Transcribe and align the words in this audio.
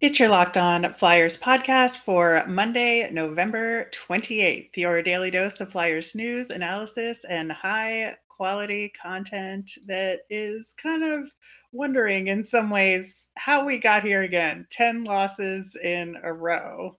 It's 0.00 0.18
your 0.18 0.28
Locked 0.28 0.56
On 0.56 0.92
Flyers 0.94 1.38
podcast 1.38 1.98
for 1.98 2.44
Monday, 2.48 3.08
November 3.10 3.88
28th. 3.92 4.76
Your 4.76 5.00
daily 5.02 5.30
dose 5.30 5.60
of 5.60 5.70
Flyers 5.70 6.16
news, 6.16 6.50
analysis, 6.50 7.24
and 7.24 7.50
high 7.50 8.16
quality 8.28 8.92
content 9.00 9.70
that 9.86 10.22
is 10.28 10.74
kind 10.82 11.04
of 11.04 11.30
wondering 11.72 12.26
in 12.26 12.44
some 12.44 12.70
ways 12.70 13.30
how 13.38 13.64
we 13.64 13.78
got 13.78 14.02
here 14.02 14.22
again 14.22 14.66
10 14.70 15.04
losses 15.04 15.76
in 15.82 16.16
a 16.24 16.32
row. 16.32 16.98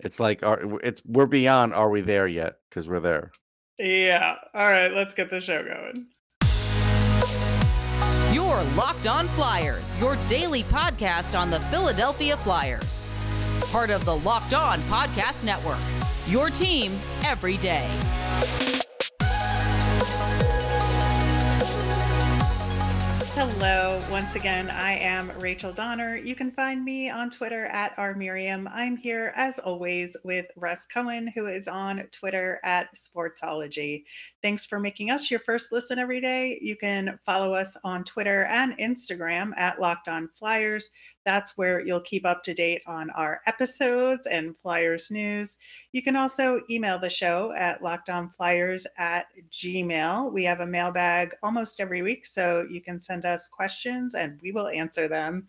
It's 0.00 0.18
like 0.18 0.42
are 0.42 0.80
it's 0.82 1.00
we're 1.06 1.26
beyond 1.26 1.72
are 1.72 1.90
we 1.90 2.00
there 2.00 2.26
yet? 2.26 2.56
Because 2.68 2.88
we're 2.88 3.00
there. 3.00 3.30
Yeah. 3.78 4.34
All 4.52 4.68
right, 4.68 4.92
let's 4.92 5.14
get 5.14 5.30
the 5.30 5.40
show 5.40 5.62
going. 5.62 6.08
Your 8.32 8.62
Locked 8.76 9.06
On 9.06 9.28
Flyers, 9.28 9.98
your 9.98 10.16
daily 10.26 10.62
podcast 10.62 11.38
on 11.38 11.50
the 11.50 11.60
Philadelphia 11.60 12.34
Flyers. 12.34 13.06
Part 13.70 13.90
of 13.90 14.06
the 14.06 14.16
Locked 14.16 14.54
On 14.54 14.80
Podcast 14.82 15.44
Network. 15.44 15.76
Your 16.26 16.48
team 16.48 16.98
every 17.24 17.58
day. 17.58 17.86
Hello, 23.34 24.00
once 24.10 24.34
again, 24.34 24.70
I 24.70 24.92
am 24.92 25.30
Rachel 25.38 25.72
Donner. 25.72 26.16
You 26.16 26.34
can 26.34 26.52
find 26.52 26.82
me 26.84 27.10
on 27.10 27.28
Twitter 27.28 27.66
at 27.66 27.94
rmiriam. 27.96 28.70
I'm 28.72 28.96
here 28.96 29.32
as 29.36 29.58
always 29.58 30.16
with 30.24 30.46
Russ 30.56 30.86
Cohen, 30.86 31.26
who 31.26 31.48
is 31.48 31.68
on 31.68 32.04
Twitter 32.12 32.60
at 32.62 32.88
Sportsology. 32.94 34.04
Thanks 34.42 34.64
for 34.64 34.80
making 34.80 35.12
us 35.12 35.30
your 35.30 35.38
first 35.38 35.70
listen 35.70 36.00
every 36.00 36.20
day. 36.20 36.58
You 36.60 36.74
can 36.74 37.16
follow 37.24 37.54
us 37.54 37.76
on 37.84 38.02
Twitter 38.02 38.46
and 38.46 38.76
Instagram 38.78 39.52
at 39.56 39.80
Locked 39.80 40.08
On 40.08 40.28
Flyers. 40.36 40.90
That's 41.24 41.56
where 41.56 41.78
you'll 41.78 42.00
keep 42.00 42.26
up 42.26 42.42
to 42.44 42.52
date 42.52 42.82
on 42.84 43.10
our 43.10 43.40
episodes 43.46 44.26
and 44.26 44.56
Flyers 44.58 45.12
news. 45.12 45.58
You 45.92 46.02
can 46.02 46.16
also 46.16 46.60
email 46.68 46.98
the 46.98 47.08
show 47.08 47.52
at 47.56 47.82
lockedonflyers 47.82 48.84
at 48.98 49.26
gmail. 49.52 50.32
We 50.32 50.42
have 50.42 50.58
a 50.58 50.66
mailbag 50.66 51.36
almost 51.44 51.78
every 51.78 52.02
week, 52.02 52.26
so 52.26 52.66
you 52.68 52.80
can 52.80 52.98
send 52.98 53.24
us 53.24 53.46
questions 53.46 54.16
and 54.16 54.40
we 54.42 54.50
will 54.50 54.66
answer 54.66 55.06
them. 55.06 55.46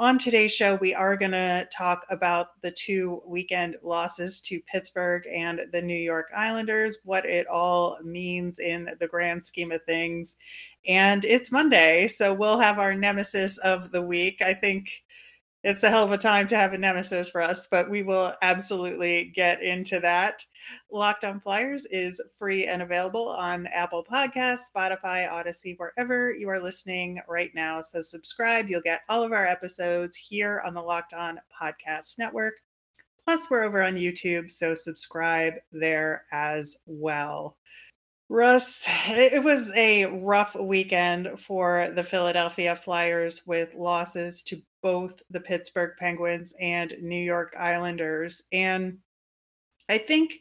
On 0.00 0.16
today's 0.16 0.52
show, 0.52 0.76
we 0.76 0.94
are 0.94 1.16
going 1.16 1.32
to 1.32 1.66
talk 1.76 2.06
about 2.08 2.62
the 2.62 2.70
two 2.70 3.20
weekend 3.26 3.74
losses 3.82 4.40
to 4.42 4.60
Pittsburgh 4.60 5.24
and 5.26 5.62
the 5.72 5.82
New 5.82 5.98
York 5.98 6.28
Islanders, 6.36 6.98
what 7.02 7.26
it 7.26 7.48
all 7.48 7.98
means 8.04 8.60
in 8.60 8.90
the 9.00 9.08
grand 9.08 9.44
scheme 9.44 9.72
of 9.72 9.82
things. 9.86 10.36
And 10.86 11.24
it's 11.24 11.50
Monday, 11.50 12.06
so 12.06 12.32
we'll 12.32 12.60
have 12.60 12.78
our 12.78 12.94
nemesis 12.94 13.58
of 13.58 13.90
the 13.90 14.00
week. 14.00 14.40
I 14.40 14.54
think 14.54 15.02
it's 15.64 15.82
a 15.82 15.90
hell 15.90 16.04
of 16.04 16.12
a 16.12 16.18
time 16.18 16.46
to 16.48 16.56
have 16.56 16.72
a 16.72 16.78
nemesis 16.78 17.28
for 17.28 17.40
us, 17.40 17.66
but 17.68 17.90
we 17.90 18.02
will 18.02 18.32
absolutely 18.42 19.32
get 19.34 19.62
into 19.62 19.98
that. 20.00 20.44
Locked 20.90 21.24
on 21.24 21.40
Flyers 21.40 21.86
is 21.90 22.20
free 22.38 22.66
and 22.66 22.82
available 22.82 23.28
on 23.28 23.66
Apple 23.68 24.04
Podcasts, 24.04 24.70
Spotify, 24.74 25.28
Audacy, 25.28 25.76
wherever 25.78 26.32
you 26.32 26.48
are 26.48 26.60
listening 26.60 27.20
right 27.28 27.50
now. 27.54 27.82
So 27.82 28.02
subscribe. 28.02 28.68
You'll 28.68 28.82
get 28.82 29.02
all 29.08 29.22
of 29.22 29.32
our 29.32 29.46
episodes 29.46 30.16
here 30.16 30.62
on 30.64 30.74
the 30.74 30.82
Locked 30.82 31.14
On 31.14 31.40
Podcast 31.60 32.18
Network. 32.18 32.54
Plus, 33.24 33.50
we're 33.50 33.64
over 33.64 33.82
on 33.82 33.94
YouTube, 33.94 34.50
so 34.50 34.74
subscribe 34.74 35.54
there 35.72 36.24
as 36.32 36.76
well. 36.86 37.56
Russ, 38.30 38.86
it 39.08 39.42
was 39.42 39.70
a 39.74 40.06
rough 40.06 40.54
weekend 40.54 41.40
for 41.40 41.90
the 41.94 42.04
Philadelphia 42.04 42.76
Flyers 42.76 43.42
with 43.46 43.74
losses 43.74 44.42
to 44.42 44.62
both 44.82 45.20
the 45.30 45.40
Pittsburgh 45.40 45.92
Penguins 45.98 46.54
and 46.60 46.94
New 47.00 47.22
York 47.22 47.54
Islanders. 47.58 48.42
And 48.52 48.98
I 49.88 49.98
think, 49.98 50.34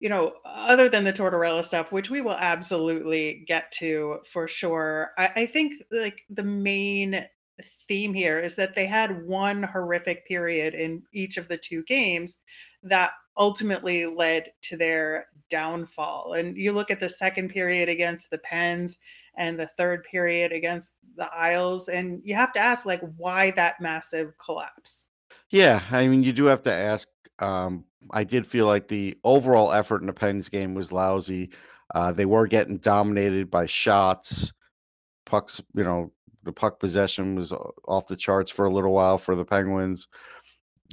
you 0.00 0.08
know, 0.08 0.34
other 0.44 0.88
than 0.88 1.04
the 1.04 1.12
Tortorella 1.12 1.64
stuff, 1.64 1.92
which 1.92 2.10
we 2.10 2.20
will 2.20 2.32
absolutely 2.32 3.44
get 3.46 3.70
to 3.72 4.18
for 4.30 4.48
sure, 4.48 5.12
I, 5.16 5.30
I 5.36 5.46
think 5.46 5.82
like 5.90 6.22
the 6.28 6.44
main 6.44 7.26
theme 7.88 8.14
here 8.14 8.40
is 8.40 8.56
that 8.56 8.74
they 8.74 8.86
had 8.86 9.26
one 9.26 9.62
horrific 9.62 10.26
period 10.26 10.74
in 10.74 11.02
each 11.12 11.36
of 11.36 11.48
the 11.48 11.56
two 11.56 11.82
games 11.84 12.38
that 12.82 13.12
ultimately 13.36 14.06
led 14.06 14.52
to 14.62 14.76
their 14.76 15.26
downfall. 15.48 16.34
And 16.34 16.56
you 16.56 16.72
look 16.72 16.90
at 16.90 17.00
the 17.00 17.08
second 17.08 17.50
period 17.50 17.88
against 17.88 18.30
the 18.30 18.38
Pens 18.38 18.98
and 19.36 19.58
the 19.58 19.70
third 19.78 20.04
period 20.04 20.52
against 20.52 20.94
the 21.16 21.32
Isles, 21.32 21.88
and 21.88 22.20
you 22.24 22.34
have 22.34 22.52
to 22.52 22.60
ask, 22.60 22.86
like, 22.86 23.02
why 23.16 23.50
that 23.52 23.80
massive 23.80 24.32
collapse? 24.38 25.04
Yeah, 25.50 25.80
I 25.90 26.08
mean, 26.08 26.22
you 26.22 26.32
do 26.32 26.44
have 26.46 26.62
to 26.62 26.72
ask. 26.72 27.08
Um, 27.38 27.84
I 28.10 28.24
did 28.24 28.46
feel 28.46 28.66
like 28.66 28.88
the 28.88 29.18
overall 29.24 29.72
effort 29.72 30.00
in 30.00 30.06
the 30.06 30.12
Pens 30.12 30.48
game 30.48 30.74
was 30.74 30.92
lousy. 30.92 31.50
Uh, 31.94 32.12
they 32.12 32.26
were 32.26 32.46
getting 32.46 32.78
dominated 32.78 33.50
by 33.50 33.66
shots, 33.66 34.52
pucks. 35.26 35.60
You 35.74 35.84
know, 35.84 36.12
the 36.42 36.52
puck 36.52 36.80
possession 36.80 37.34
was 37.36 37.52
off 37.86 38.06
the 38.06 38.16
charts 38.16 38.50
for 38.50 38.64
a 38.64 38.70
little 38.70 38.92
while 38.92 39.18
for 39.18 39.34
the 39.34 39.44
Penguins. 39.44 40.08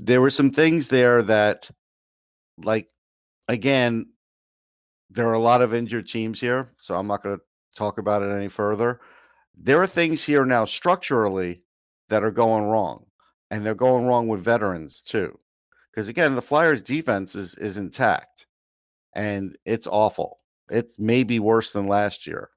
There 0.02 0.22
were 0.22 0.30
some 0.30 0.52
things 0.52 0.88
there 0.88 1.22
that, 1.24 1.70
like, 2.58 2.90
again, 3.48 4.14
there 5.10 5.28
are 5.28 5.34
a 5.34 5.40
lot 5.40 5.62
of 5.62 5.74
injured 5.74 6.08
teams 6.08 6.40
here, 6.40 6.68
so 6.78 6.96
I'm 6.96 7.08
not 7.08 7.24
going 7.24 7.38
to 7.38 7.44
talk 7.76 7.98
about 7.98 8.24
it 8.24 8.32
any 8.32 8.48
further. 8.48 9.00
There 9.56 9.82
are 9.82 9.88
things 9.88 10.26
here 10.26 10.46
now 10.46 10.66
structurally 10.66 11.64
that 12.10 12.24
are 12.24 12.32
going 12.32 12.66
wrong, 12.66 13.06
and 13.52 13.66
they're 13.66 13.76
going 13.76 14.06
wrong 14.06 14.28
with 14.28 14.42
veterans 14.42 15.02
too. 15.02 15.40
Because 15.92 16.08
again, 16.08 16.36
the 16.36 16.42
Flyers' 16.42 16.82
defense 16.82 17.36
is 17.36 17.56
is 17.56 17.78
intact, 17.78 18.46
and 19.14 19.58
it's 19.66 19.88
awful. 19.88 20.40
It 20.70 20.92
may 20.98 21.24
be 21.24 21.40
worse 21.40 21.72
than 21.72 21.86
last 21.86 22.28
year, 22.28 22.50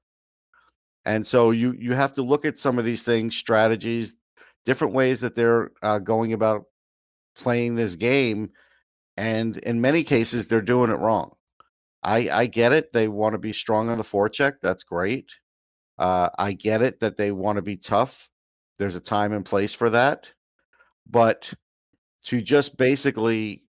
and 1.05 1.25
so 1.25 1.51
you 1.51 1.73
you 1.77 1.93
have 1.93 2.13
to 2.13 2.21
look 2.21 2.45
at 2.45 2.59
some 2.59 2.79
of 2.79 2.85
these 2.85 3.03
things, 3.03 3.35
strategies, 3.35 4.15
different 4.65 4.93
ways 4.93 5.21
that 5.21 5.35
they're 5.35 5.71
uh, 5.81 5.99
going 5.99 6.33
about 6.33 6.65
playing 7.35 7.75
this 7.75 7.95
game, 7.95 8.51
and 9.17 9.57
in 9.57 9.81
many 9.81 10.03
cases, 10.03 10.47
they're 10.47 10.61
doing 10.61 10.91
it 10.91 10.99
wrong. 10.99 11.32
I 12.03 12.29
I 12.31 12.45
get 12.47 12.73
it. 12.73 12.91
They 12.93 13.07
want 13.07 13.33
to 13.33 13.39
be 13.39 13.53
strong 13.53 13.89
on 13.89 13.97
the 13.97 14.03
forecheck. 14.03 14.55
That's 14.61 14.83
great. 14.83 15.39
Uh, 15.97 16.29
I 16.37 16.53
get 16.53 16.81
it 16.81 16.99
that 16.99 17.17
they 17.17 17.31
want 17.31 17.57
to 17.57 17.61
be 17.61 17.77
tough. 17.77 18.29
There's 18.79 18.95
a 18.95 19.01
time 19.01 19.33
and 19.33 19.45
place 19.45 19.73
for 19.73 19.89
that. 19.91 20.33
But 21.09 21.53
to 22.25 22.41
just 22.41 22.77
basically, 22.77 23.63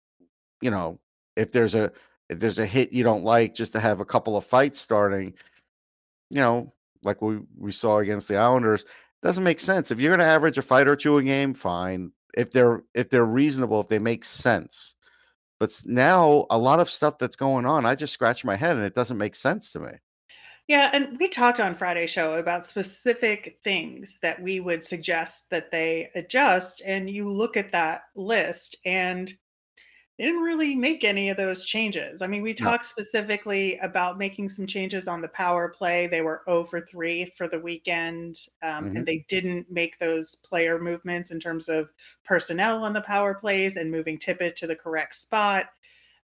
you 0.60 0.70
know, 0.70 1.00
if 1.36 1.52
there's 1.52 1.74
a 1.74 1.92
if 2.28 2.40
there's 2.40 2.58
a 2.58 2.66
hit 2.66 2.92
you 2.92 3.04
don't 3.04 3.24
like, 3.24 3.54
just 3.54 3.72
to 3.72 3.80
have 3.80 4.00
a 4.00 4.04
couple 4.04 4.36
of 4.36 4.44
fights 4.44 4.80
starting, 4.80 5.34
you 6.30 6.38
know, 6.38 6.72
like 7.02 7.20
we 7.22 7.40
we 7.58 7.72
saw 7.72 7.98
against 7.98 8.28
the 8.28 8.36
Islanders, 8.36 8.84
doesn't 9.22 9.44
make 9.44 9.60
sense. 9.60 9.90
If 9.90 10.00
you're 10.00 10.10
going 10.10 10.26
to 10.26 10.32
average 10.32 10.58
a 10.58 10.62
fight 10.62 10.88
or 10.88 10.96
two 10.96 11.18
a 11.18 11.22
game, 11.22 11.54
fine. 11.54 12.12
If 12.34 12.50
they're 12.50 12.82
if 12.94 13.10
they're 13.10 13.24
reasonable, 13.24 13.80
if 13.80 13.88
they 13.88 13.98
make 13.98 14.24
sense. 14.24 14.94
But 15.62 15.80
now 15.86 16.46
a 16.50 16.58
lot 16.58 16.80
of 16.80 16.90
stuff 16.90 17.18
that's 17.18 17.36
going 17.36 17.66
on, 17.66 17.86
I 17.86 17.94
just 17.94 18.12
scratch 18.12 18.44
my 18.44 18.56
head 18.56 18.74
and 18.74 18.84
it 18.84 18.96
doesn't 18.96 19.16
make 19.16 19.36
sense 19.36 19.70
to 19.70 19.78
me. 19.78 19.92
Yeah, 20.66 20.90
and 20.92 21.16
we 21.20 21.28
talked 21.28 21.60
on 21.60 21.76
Friday 21.76 22.08
show 22.08 22.34
about 22.34 22.66
specific 22.66 23.60
things 23.62 24.18
that 24.22 24.42
we 24.42 24.58
would 24.58 24.84
suggest 24.84 25.44
that 25.50 25.70
they 25.70 26.10
adjust. 26.16 26.82
And 26.84 27.08
you 27.08 27.28
look 27.28 27.56
at 27.56 27.70
that 27.70 28.02
list 28.16 28.74
and 28.84 29.32
they 30.18 30.24
didn't 30.24 30.42
really 30.42 30.76
make 30.76 31.04
any 31.04 31.30
of 31.30 31.36
those 31.38 31.64
changes. 31.64 32.20
I 32.22 32.26
mean, 32.26 32.42
we 32.42 32.52
No. 32.58 32.72
talked 32.72 32.84
specifically 32.84 33.78
about 33.78 34.18
making 34.18 34.50
some 34.50 34.66
changes 34.66 35.08
on 35.08 35.22
the 35.22 35.28
power 35.28 35.68
play. 35.70 36.06
They 36.06 36.20
were 36.20 36.42
0 36.46 36.64
for 36.64 36.80
3 36.82 37.24
for 37.26 37.48
the 37.48 37.58
weekend, 37.58 38.46
um, 38.62 38.90
hmm 38.90 38.94
and 38.94 39.06
they 39.06 39.24
didn't 39.28 39.70
make 39.70 39.98
those 39.98 40.34
player 40.36 40.78
movements 40.78 41.30
in 41.30 41.40
terms 41.40 41.68
of 41.68 41.90
personnel 42.24 42.84
on 42.84 42.92
the 42.92 43.00
power 43.00 43.34
plays 43.34 43.76
and 43.76 43.90
moving 43.90 44.18
Tippett 44.18 44.54
to 44.56 44.66
the 44.66 44.76
correct 44.76 45.14
spot. 45.16 45.70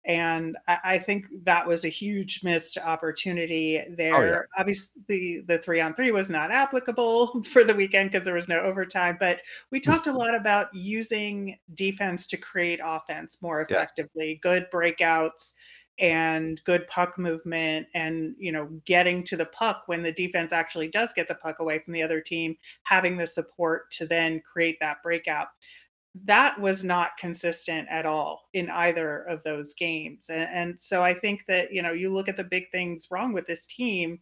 And 0.06 0.58
I, 0.68 0.78
I 0.84 1.00
think 1.00 1.28
that 1.44 1.68
was 1.68 1.84
a 1.84 1.90
huge 1.90 2.42
missed 2.44 2.78
opportunity 2.78 3.80
Oh 3.80 3.86
yeah. 3.90 3.96
there. 3.96 4.48
Obviously, 4.58 5.42
the 5.48 5.60
three 5.64 5.82
on 5.82 5.94
three 5.96 6.12
was 6.12 6.30
not 6.30 6.52
applicable 6.52 7.44
for 7.52 7.64
the 7.64 7.76
weekend 7.76 8.12
because 8.12 8.26
there 8.26 8.36
was 8.36 8.48
no 8.48 8.60
overtime. 8.60 9.18
But 9.20 9.42
we 9.72 9.80
mm. 9.80 9.84
talked 9.84 10.08
a 10.08 10.14
lot 10.14 10.36
about 10.36 10.74
using 10.74 11.58
defense 11.74 12.26
to 12.28 12.38
create 12.38 12.80
offense 12.84 13.38
more 13.42 13.62
effectively, 13.62 14.40
good 14.42 14.68
breakouts 14.72 15.54
and 16.00 16.62
good 16.66 16.86
puck 16.88 17.18
movement 17.18 17.88
and 17.94 18.36
you 18.38 18.52
know 18.52 18.68
getting 18.86 19.24
to 19.24 19.38
the 19.38 19.46
puck 19.46 19.84
when 19.86 20.04
the 20.04 20.12
defense 20.12 20.52
actually 20.52 20.90
does 20.90 21.14
get 21.14 21.28
the 21.30 21.36
puck 21.36 21.60
away 21.60 21.80
from 21.80 21.94
the 21.94 22.04
other 22.04 22.20
team 22.20 22.56
having 22.84 23.16
the 23.16 23.26
support 23.26 23.90
to 23.92 24.06
then 24.06 24.42
create 24.42 24.78
that 24.82 25.02
breakout 25.02 25.48
that 26.24 26.60
was 26.60 26.84
not 26.84 27.18
consistent 27.18 27.88
at 27.90 28.06
all 28.06 28.44
in 28.54 28.70
either 28.70 29.24
of 29.24 29.44
those 29.44 29.74
games. 29.74 30.30
And, 30.30 30.50
and 30.52 30.76
so 30.80 31.04
I 31.04 31.14
think 31.14 31.44
that, 31.48 31.74
you 31.74 31.82
know, 31.82 31.92
you 31.92 32.10
look 32.10 32.30
at 32.30 32.38
the 32.38 32.44
big 32.44 32.72
things 32.72 33.08
wrong 33.12 33.34
with 33.34 33.48
this 33.48 33.66
team, 33.66 34.20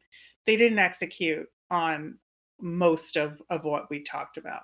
they 0.48 0.56
didn't 0.56 0.80
execute 0.80 1.48
on 1.69 2.18
most 2.60 3.16
of, 3.16 3.42
of 3.50 3.63
what 3.63 3.90
we 3.92 4.01
talked 4.01 4.38
about. 4.38 4.63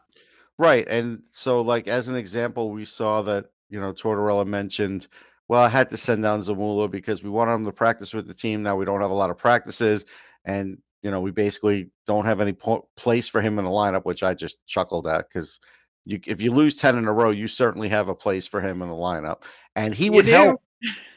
Right. 0.58 0.88
And 0.88 1.24
so, 1.32 1.62
like, 1.62 1.88
as 1.88 2.08
an 2.08 2.16
example, 2.16 2.72
we 2.72 2.84
saw 2.84 3.22
that, 3.22 3.46
you 3.70 3.80
know, 3.80 3.94
Tortorella 3.94 4.46
mentioned, 4.48 5.08
well, 5.48 5.64
I 5.64 5.70
had 5.70 5.90
to 5.90 5.98
send 5.98 6.24
down 6.24 6.42
Zamula 6.42 6.90
because 6.90 7.24
we 7.24 7.30
wanted 7.30 7.54
him 7.54 7.66
to 7.66 7.72
practice 7.72 8.14
with 8.14 8.28
the 8.28 8.34
team. 8.34 8.64
Now 8.64 8.76
we 8.76 8.86
don't 8.86 9.02
have 9.02 9.12
a 9.12 9.16
lot 9.16 9.30
of 9.30 9.38
practices. 9.38 10.06
And, 10.46 10.80
you 11.02 11.12
know, 11.12 11.22
we 11.22 11.32
basically 11.32 11.92
don't 12.08 12.26
have 12.26 12.42
any 12.42 12.54
po- 12.54 12.88
place 12.98 13.30
for 13.30 13.42
him 13.42 13.60
in 13.60 13.66
the 13.66 13.72
lineup, 13.72 14.06
which 14.06 14.24
I 14.24 14.34
just 14.34 14.66
chuckled 14.66 15.08
at 15.08 15.30
because 15.30 15.60
you, 16.10 16.20
if 16.26 16.42
you 16.42 16.52
lose 16.52 16.76
10 16.76 16.98
in 16.98 17.08
a 17.08 17.14
row, 17.14 17.30
you 17.30 17.48
certainly 17.48 17.88
have 17.90 18.10
a 18.10 18.16
place 18.16 18.48
for 18.48 18.62
him 18.62 18.82
in 18.82 18.90
the 18.90 18.96
lineup. 18.96 19.44
And 19.76 19.94
he 19.94 20.10
would 20.10 20.26
help. 20.26 20.62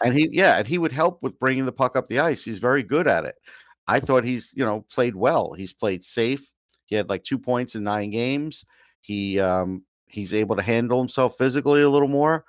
And 0.04 0.12
he, 0.12 0.28
yeah, 0.30 0.58
and 0.58 0.66
he 0.66 0.76
would 0.76 0.92
help 0.92 1.22
with 1.22 1.38
bringing 1.38 1.64
the 1.64 1.72
puck 1.72 1.96
up 1.96 2.08
the 2.08 2.18
ice. 2.18 2.44
He's 2.44 2.58
very 2.58 2.82
good 2.82 3.06
at 3.06 3.24
it. 3.24 3.36
I 3.86 4.00
thought 4.00 4.24
he's, 4.24 4.52
you 4.54 4.64
know, 4.64 4.84
played 4.92 5.14
well. 5.14 5.54
He's 5.56 5.72
played 5.72 6.04
safe. 6.04 6.50
He 6.86 6.94
had 6.94 7.08
like 7.08 7.22
two 7.22 7.38
points 7.38 7.74
in 7.74 7.84
nine 7.84 8.10
games. 8.10 8.66
He, 9.00 9.40
um, 9.40 9.84
he's 10.06 10.34
able 10.34 10.56
to 10.56 10.62
handle 10.62 10.98
himself 10.98 11.36
physically 11.38 11.82
a 11.82 11.90
little 11.90 12.08
more. 12.08 12.44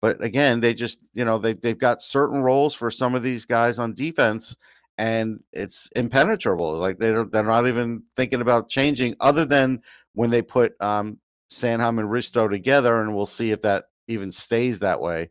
But 0.00 0.22
again, 0.22 0.60
they 0.60 0.74
just, 0.74 1.00
you 1.14 1.24
know, 1.24 1.38
they, 1.38 1.54
they've 1.54 1.76
got 1.76 2.00
certain 2.02 2.42
roles 2.42 2.74
for 2.74 2.90
some 2.90 3.14
of 3.16 3.22
these 3.22 3.44
guys 3.44 3.80
on 3.80 3.94
defense 3.94 4.56
and 4.98 5.42
it's 5.52 5.88
impenetrable. 5.96 6.74
Like 6.74 6.98
they're, 6.98 7.24
they're 7.24 7.42
not 7.42 7.66
even 7.66 8.04
thinking 8.14 8.40
about 8.40 8.68
changing 8.68 9.16
other 9.20 9.44
than 9.44 9.82
when 10.14 10.30
they 10.30 10.42
put 10.42 10.80
um, 10.80 11.18
Sanheim 11.50 11.98
and 11.98 12.08
Risto 12.08 12.50
together, 12.50 13.00
and 13.00 13.14
we'll 13.14 13.26
see 13.26 13.50
if 13.50 13.62
that 13.62 13.86
even 14.06 14.32
stays 14.32 14.80
that 14.80 15.00
way. 15.00 15.30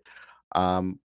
Um, 0.56 1.00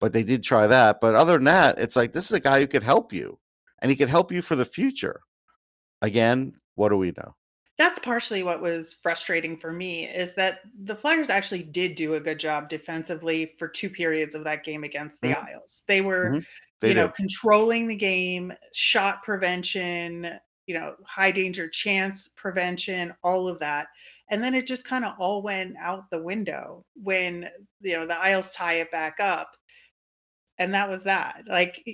but 0.00 0.12
they 0.12 0.22
did 0.22 0.42
try 0.42 0.66
that. 0.66 1.00
But 1.00 1.14
other 1.14 1.34
than 1.34 1.44
that, 1.44 1.78
it's 1.78 1.96
like 1.96 2.12
this 2.12 2.26
is 2.26 2.32
a 2.32 2.40
guy 2.40 2.60
who 2.60 2.66
could 2.66 2.82
help 2.82 3.12
you, 3.12 3.38
and 3.80 3.90
he 3.90 3.96
could 3.96 4.08
help 4.08 4.32
you 4.32 4.42
for 4.42 4.56
the 4.56 4.64
future. 4.64 5.20
Again, 6.00 6.54
what 6.74 6.88
do 6.88 6.96
we 6.96 7.12
know? 7.16 7.34
That's 7.78 7.98
partially 8.00 8.42
what 8.42 8.60
was 8.60 8.92
frustrating 8.92 9.56
for 9.56 9.72
me 9.72 10.06
is 10.06 10.34
that 10.34 10.60
the 10.84 10.94
Flyers 10.94 11.30
actually 11.30 11.62
did 11.62 11.94
do 11.94 12.14
a 12.14 12.20
good 12.20 12.38
job 12.38 12.68
defensively 12.68 13.54
for 13.58 13.66
two 13.66 13.88
periods 13.88 14.34
of 14.34 14.44
that 14.44 14.62
game 14.62 14.84
against 14.84 15.20
the 15.20 15.28
Mhm. 15.28 15.48
Isles. 15.48 15.82
They 15.86 16.00
were, 16.00 16.30
Mhm. 16.30 16.46
They 16.80 16.88
you 16.88 16.94
know, 16.94 17.08
controlling 17.08 17.86
the 17.86 17.94
game, 17.94 18.52
shot 18.72 19.22
prevention, 19.22 20.38
you 20.66 20.74
know, 20.74 20.94
high 21.06 21.30
danger 21.32 21.68
chance 21.68 22.28
prevention, 22.28 23.12
all 23.22 23.48
of 23.48 23.58
that. 23.60 23.88
And 24.30 24.42
then 24.42 24.54
it 24.54 24.66
just 24.66 24.84
kind 24.84 25.04
of 25.04 25.14
all 25.18 25.42
went 25.42 25.76
out 25.78 26.10
the 26.10 26.22
window 26.22 26.84
when, 26.94 27.48
you 27.80 27.94
know, 27.94 28.06
the 28.06 28.18
Isles 28.18 28.52
tie 28.52 28.74
it 28.74 28.90
back 28.90 29.20
up. 29.20 29.56
And 30.58 30.72
that 30.74 30.88
was 30.88 31.04
that. 31.04 31.42
Like 31.48 31.84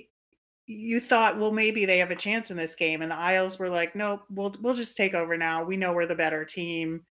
you 0.67 0.99
thought, 0.99 1.39
well, 1.39 1.51
maybe 1.51 1.85
they 1.85 1.97
have 1.97 2.11
a 2.11 2.15
chance 2.15 2.51
in 2.51 2.57
this 2.57 2.75
game, 2.75 3.01
and 3.01 3.09
the 3.11 3.17
Isles 3.17 3.57
were 3.57 3.69
like, 3.69 3.95
nope, 3.95 4.21
we'll 4.29 4.53
we'll 4.61 4.75
just 4.75 4.95
take 4.95 5.15
over 5.15 5.35
now. 5.35 5.63
We 5.63 5.77
know 5.77 5.93
we're 5.93 6.05
the 6.05 6.15
better 6.15 6.45
team, 6.45 7.03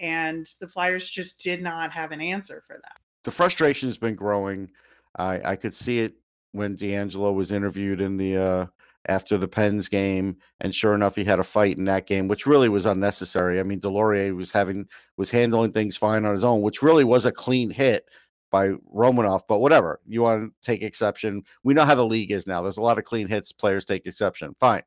and 0.00 0.46
the 0.60 0.66
Flyers 0.66 1.08
just 1.08 1.38
did 1.40 1.62
not 1.62 1.92
have 1.92 2.10
an 2.10 2.20
answer 2.20 2.64
for 2.66 2.74
that. 2.82 2.96
the 3.24 3.30
frustration 3.30 3.88
has 3.88 3.98
been 3.98 4.16
growing. 4.16 4.70
I 5.16 5.52
I 5.52 5.56
could 5.56 5.74
see 5.74 6.00
it 6.00 6.14
when 6.52 6.76
DeAngelo 6.76 7.32
was 7.34 7.52
interviewed 7.52 8.00
in 8.00 8.16
the 8.16 8.36
uh 8.36 8.66
after 9.06 9.36
the 9.36 9.48
Pens 9.48 9.88
game, 9.88 10.36
and 10.60 10.74
sure 10.74 10.94
enough, 10.94 11.16
he 11.16 11.24
had 11.24 11.38
a 11.38 11.44
fight 11.44 11.76
in 11.76 11.84
that 11.84 12.06
game, 12.06 12.28
which 12.28 12.46
really 12.46 12.68
was 12.68 12.86
unnecessary. 12.86 13.60
I 13.60 13.62
mean, 13.62 13.80
Deslauriers 13.80 14.34
was 14.34 14.52
having 14.52 14.88
was 15.16 15.30
handling 15.30 15.72
things 15.72 15.96
fine 15.96 16.24
on 16.24 16.32
his 16.32 16.44
own, 16.44 16.62
which 16.62 16.82
really 16.82 17.04
was 17.04 17.26
a 17.26 17.32
clean 17.32 17.70
hit 17.70 18.08
by 18.50 18.70
Romanov. 18.94 19.42
But 19.48 19.60
whatever, 19.60 20.00
you 20.06 20.22
want 20.22 20.52
to 20.52 20.66
take 20.66 20.82
exception. 20.82 21.42
We 21.62 21.74
know 21.74 21.84
how 21.84 21.94
the 21.94 22.06
league 22.06 22.32
is 22.32 22.46
now. 22.46 22.62
There's 22.62 22.78
a 22.78 22.82
lot 22.82 22.98
of 22.98 23.04
clean 23.04 23.28
hits. 23.28 23.52
Players 23.52 23.84
take 23.84 24.06
exception. 24.06 24.54
Fine, 24.58 24.82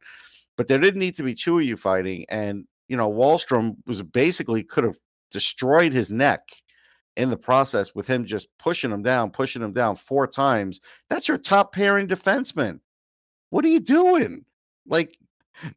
but 0.56 0.68
there 0.68 0.80
didn't 0.80 1.00
need 1.00 1.16
to 1.16 1.24
be 1.24 1.36
two 1.36 1.60
of 1.60 1.66
you 1.66 1.78
fighting. 1.78 2.26
And 2.30 2.66
you 2.88 2.98
know, 2.98 3.12
Wahlstrom 3.12 3.78
was 3.86 4.02
basically 4.02 4.64
could 4.64 4.84
have 4.84 4.98
destroyed 5.32 5.94
his 5.94 6.10
neck 6.10 6.42
in 7.18 7.30
the 7.30 7.38
process 7.38 7.94
with 7.96 8.08
him 8.08 8.26
just 8.26 8.48
pushing 8.58 8.92
him 8.92 9.02
down, 9.02 9.32
pushing 9.32 9.62
him 9.62 9.74
down 9.74 9.96
four 9.96 10.28
times. 10.28 10.80
That's 11.10 11.28
your 11.28 11.40
top 11.40 11.74
pairing 11.74 12.08
defenseman. 12.08 12.80
What 13.50 13.66
are 13.66 13.70
you 13.70 13.80
doing? 13.80 14.46
Like, 14.86 15.18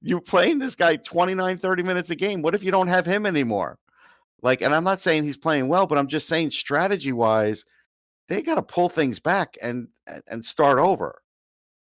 you're 0.01 0.21
playing 0.21 0.59
this 0.59 0.75
guy 0.75 0.97
29, 0.97 1.57
30 1.57 1.83
minutes 1.83 2.11
a 2.11 2.17
game. 2.17 2.43
What 2.43 2.55
if 2.55 2.63
you 2.63 2.71
don't 2.71 2.89
have 2.89 3.07
him 3.07 3.27
anymore? 3.27 3.79
Like, 4.43 4.63
and 4.63 4.75
I'm 4.75 4.85
not 4.85 5.01
saying 5.01 5.25
he's 5.25 5.37
playing 5.37 5.69
well, 5.69 5.87
but 5.87 5.99
I'm 5.99 6.07
just 6.07 6.29
saying 6.29 6.51
strategy 6.51 7.13
wise, 7.13 7.65
they 8.29 8.43
got 8.43 8.55
to 8.55 8.63
pull 8.63 8.89
things 8.89 9.19
back 9.19 9.57
and 9.63 9.89
and 10.29 10.45
start 10.45 10.79
over. 10.79 11.21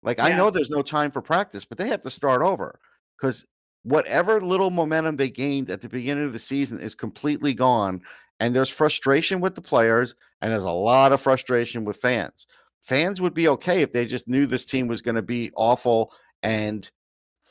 Like, 0.03 0.19
I 0.19 0.37
know 0.37 0.51
there's 0.51 0.71
no 0.71 0.83
time 0.83 1.11
for 1.11 1.23
practice, 1.23 1.65
but 1.65 1.79
they 1.79 1.89
have 1.89 2.03
to 2.03 2.11
start 2.11 2.43
over 2.43 2.79
because 3.17 3.47
whatever 3.85 4.41
little 4.41 4.71
momentum 4.71 5.17
they 5.17 5.31
gained 5.31 5.71
at 5.71 5.81
the 5.81 5.89
beginning 5.89 6.25
of 6.25 6.33
the 6.33 6.39
season 6.39 6.81
is 6.81 6.95
completely 6.95 7.55
gone. 7.55 8.03
And 8.41 8.57
there's 8.57 8.71
frustration 8.71 9.41
with 9.41 9.55
the 9.55 9.61
players, 9.61 10.17
and 10.41 10.51
there's 10.51 10.65
a 10.65 10.71
lot 10.71 11.13
of 11.13 11.21
frustration 11.21 11.85
with 11.85 11.97
fans. 11.99 12.49
Fans 12.83 13.21
would 13.21 13.35
be 13.35 13.49
okay 13.49 13.83
if 13.83 13.93
they 13.93 14.07
just 14.07 14.29
knew 14.29 14.47
this 14.47 14.65
team 14.65 14.89
was 14.89 15.03
going 15.03 15.15
to 15.15 15.23
be 15.23 15.51
awful 15.57 16.13
and 16.43 16.91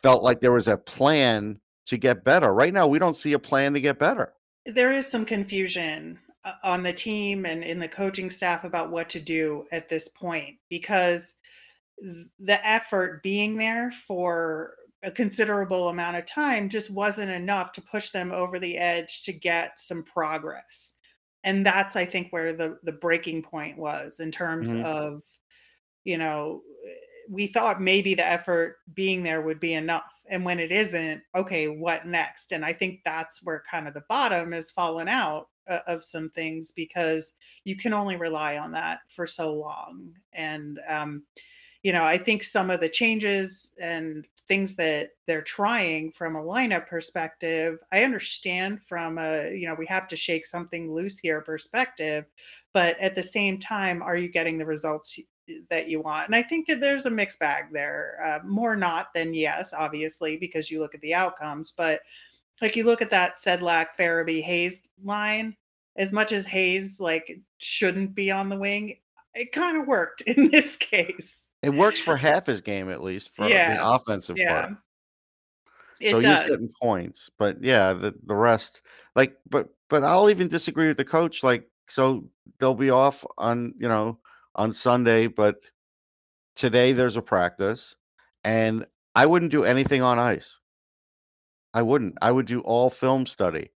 felt 0.01 0.23
like 0.23 0.41
there 0.41 0.51
was 0.51 0.67
a 0.67 0.77
plan 0.77 1.59
to 1.85 1.97
get 1.97 2.23
better. 2.23 2.53
Right 2.53 2.73
now, 2.73 2.87
we 2.87 2.99
don't 2.99 3.15
see 3.15 3.33
a 3.33 3.39
plan 3.39 3.73
to 3.73 3.81
get 3.81 3.97
better. 3.97 4.33
There 4.65 4.91
is 4.91 5.07
some 5.07 5.25
confusion 5.25 6.19
uh, 6.43 6.53
on 6.63 6.83
the 6.83 6.93
team 6.93 7.45
and 7.45 7.63
in 7.63 7.79
the 7.79 7.87
coaching 7.87 8.29
staff 8.29 8.63
about 8.63 8.91
what 8.91 9.09
to 9.09 9.19
do 9.19 9.65
at 9.71 9.89
this 9.89 10.07
point 10.07 10.55
because 10.69 11.35
the 12.39 12.67
effort 12.67 13.21
being 13.23 13.55
there 13.57 13.91
for 14.07 14.73
a 15.03 15.11
considerable 15.11 15.89
amount 15.89 16.17
of 16.17 16.25
time 16.25 16.69
just 16.69 16.89
wasn't 16.89 17.31
enough 17.31 17.71
to 17.73 17.81
push 17.81 18.11
them 18.11 18.31
over 18.31 18.59
the 18.59 18.77
edge 18.77 19.23
to 19.23 19.33
get 19.33 19.79
some 19.79 20.03
progress. 20.03 20.95
And 21.43 21.65
that's 21.65 21.95
I 21.95 22.05
think 22.05 22.31
where 22.31 22.53
the 22.53 22.79
the 22.83 22.91
breaking 22.91 23.43
point 23.43 23.77
was 23.77 24.19
in 24.19 24.31
terms 24.31 24.73
Mhm. 24.73 24.83
of 24.83 25.23
you 26.03 26.17
know 26.17 26.63
we 27.29 27.47
thought 27.47 27.81
maybe 27.81 28.15
the 28.15 28.25
effort 28.25 28.77
being 28.93 29.23
there 29.23 29.41
would 29.41 29.59
be 29.59 29.73
enough 29.73 30.21
and 30.29 30.43
when 30.43 30.59
it 30.59 30.71
isn't 30.71 31.23
okay 31.35 31.67
what 31.67 32.05
next 32.07 32.51
and 32.51 32.65
i 32.65 32.73
think 32.73 33.01
that's 33.05 33.43
where 33.43 33.63
kind 33.69 33.87
of 33.87 33.93
the 33.93 34.03
bottom 34.09 34.51
has 34.51 34.71
fallen 34.71 35.07
out 35.07 35.49
uh, 35.67 35.79
of 35.87 36.03
some 36.03 36.29
things 36.31 36.71
because 36.71 37.33
you 37.63 37.75
can 37.75 37.93
only 37.93 38.15
rely 38.15 38.57
on 38.57 38.71
that 38.71 39.01
for 39.15 39.27
so 39.27 39.53
long 39.53 40.13
and 40.33 40.79
um 40.87 41.25
you 41.83 41.93
know 41.93 42.03
i 42.03 42.17
think 42.17 42.43
some 42.43 42.69
of 42.69 42.79
the 42.79 42.89
changes 42.89 43.71
and 43.79 44.27
things 44.51 44.75
that 44.75 45.11
they're 45.27 45.41
trying 45.41 46.11
from 46.11 46.35
a 46.35 46.43
lineup 46.43 46.85
perspective 46.85 47.79
i 47.93 48.03
understand 48.03 48.83
from 48.83 49.17
a 49.17 49.49
you 49.55 49.65
know 49.65 49.73
we 49.73 49.85
have 49.85 50.09
to 50.09 50.17
shake 50.17 50.45
something 50.45 50.93
loose 50.93 51.17
here 51.17 51.39
perspective 51.39 52.25
but 52.73 52.99
at 52.99 53.15
the 53.15 53.23
same 53.23 53.57
time 53.57 54.01
are 54.01 54.17
you 54.17 54.27
getting 54.27 54.57
the 54.57 54.65
results 54.65 55.17
that 55.69 55.87
you 55.87 56.01
want? 56.01 56.25
And 56.25 56.35
i 56.35 56.43
think 56.43 56.67
there's 56.67 57.05
a 57.05 57.09
mixed 57.09 57.39
bag 57.39 57.65
there 57.71 58.19
uh, 58.25 58.45
more 58.45 58.75
not 58.75 59.13
than 59.15 59.33
yes 59.33 59.73
obviously 59.73 60.35
because 60.35 60.69
you 60.69 60.81
look 60.81 60.95
at 60.95 61.01
the 61.01 61.13
outcomes 61.13 61.71
but 61.71 62.01
like 62.61 62.75
you 62.75 62.83
look 62.83 63.01
at 63.01 63.09
that 63.11 63.37
sedlak 63.37 63.87
farabee 63.97 64.43
hayes 64.43 64.83
line 65.01 65.55
as 65.95 66.11
much 66.11 66.33
as 66.33 66.45
hayes 66.45 66.99
like 66.99 67.39
shouldn't 67.59 68.13
be 68.13 68.29
on 68.29 68.49
the 68.49 68.57
wing 68.57 68.97
it 69.33 69.53
kind 69.53 69.77
of 69.77 69.87
worked 69.87 70.21
in 70.27 70.51
this 70.51 70.75
case 70.75 71.50
It 71.61 71.69
works 71.73 72.01
for 72.01 72.15
half 72.17 72.47
his 72.47 72.61
game, 72.61 72.89
at 72.89 73.03
least 73.03 73.35
for 73.35 73.47
the 73.47 73.77
offensive 73.81 74.37
yeah 74.37 74.61
part. 74.61 74.73
it 75.99 76.11
so 76.11 76.21
does 76.21 76.39
he's 76.39 76.49
getting 76.49 76.71
points, 76.81 77.29
but 77.37 77.63
yeah, 77.63 77.93
the 77.93 78.15
the 78.25 78.35
rest, 78.35 78.81
like, 79.15 79.37
but 79.49 79.69
but 79.89 80.03
I'll 80.03 80.29
even 80.29 80.47
disagree 80.47 80.87
with 80.87 80.97
the 80.97 81.05
coach. 81.05 81.43
Like, 81.43 81.69
so 81.87 82.27
they'll 82.59 82.73
be 82.73 82.89
off 82.89 83.23
on 83.37 83.73
you 83.77 83.87
know 83.87 84.19
on 84.55 84.73
Sunday, 84.73 85.27
but 85.27 85.57
today 86.55 86.93
there's 86.93 87.17
a 87.17 87.21
practice, 87.21 87.95
and 88.43 88.85
I 89.15 89.27
wouldn't 89.27 89.51
do 89.51 89.63
anything 89.63 90.01
on 90.01 90.17
ice. 90.17 90.59
I 91.73 91.83
wouldn't. 91.83 92.17
I 92.21 92.31
would 92.31 92.47
do 92.47 92.61
all 92.61 92.89
film 92.89 93.25
study, 93.27 93.69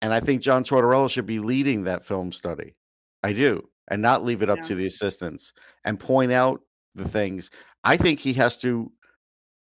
and 0.00 0.12
I 0.12 0.20
think 0.20 0.40
John 0.40 0.64
Tortorella 0.64 1.10
should 1.10 1.26
be 1.26 1.38
leading 1.38 1.84
that 1.84 2.06
film 2.06 2.32
study. 2.32 2.74
I 3.22 3.34
do, 3.34 3.68
and 3.88 4.00
not 4.00 4.24
leave 4.24 4.42
it 4.42 4.48
up 4.50 4.58
Yeah. 4.58 4.64
to 4.64 4.74
the 4.74 4.86
assistants 4.86 5.52
and 5.84 6.00
point 6.00 6.32
out 6.32 6.62
the 6.94 7.08
things. 7.08 7.50
I 7.82 7.96
think 7.96 8.20
he 8.20 8.34
has 8.34 8.56
to 8.58 8.92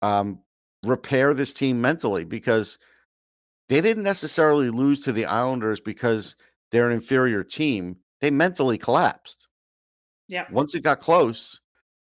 um, 0.02 0.40
repair 0.84 1.34
this 1.34 1.54
team 1.54 1.82
mentally 1.82 2.24
because 2.26 2.78
they 3.70 3.82
didn't 3.82 4.04
necessarily 4.04 4.70
lose 4.70 5.02
to 5.02 5.12
the 5.12 5.26
Islanders 5.26 5.80
because 5.80 6.36
they're 6.72 6.88
an 6.88 6.94
inferior 6.94 7.44
team. 7.44 7.98
They 8.22 8.32
mentally 8.32 8.78
collapsed. 8.78 9.48
yeah 10.28 10.46
Once 10.52 10.76
it 10.76 10.84
got 10.84 11.00
close, 11.00 11.62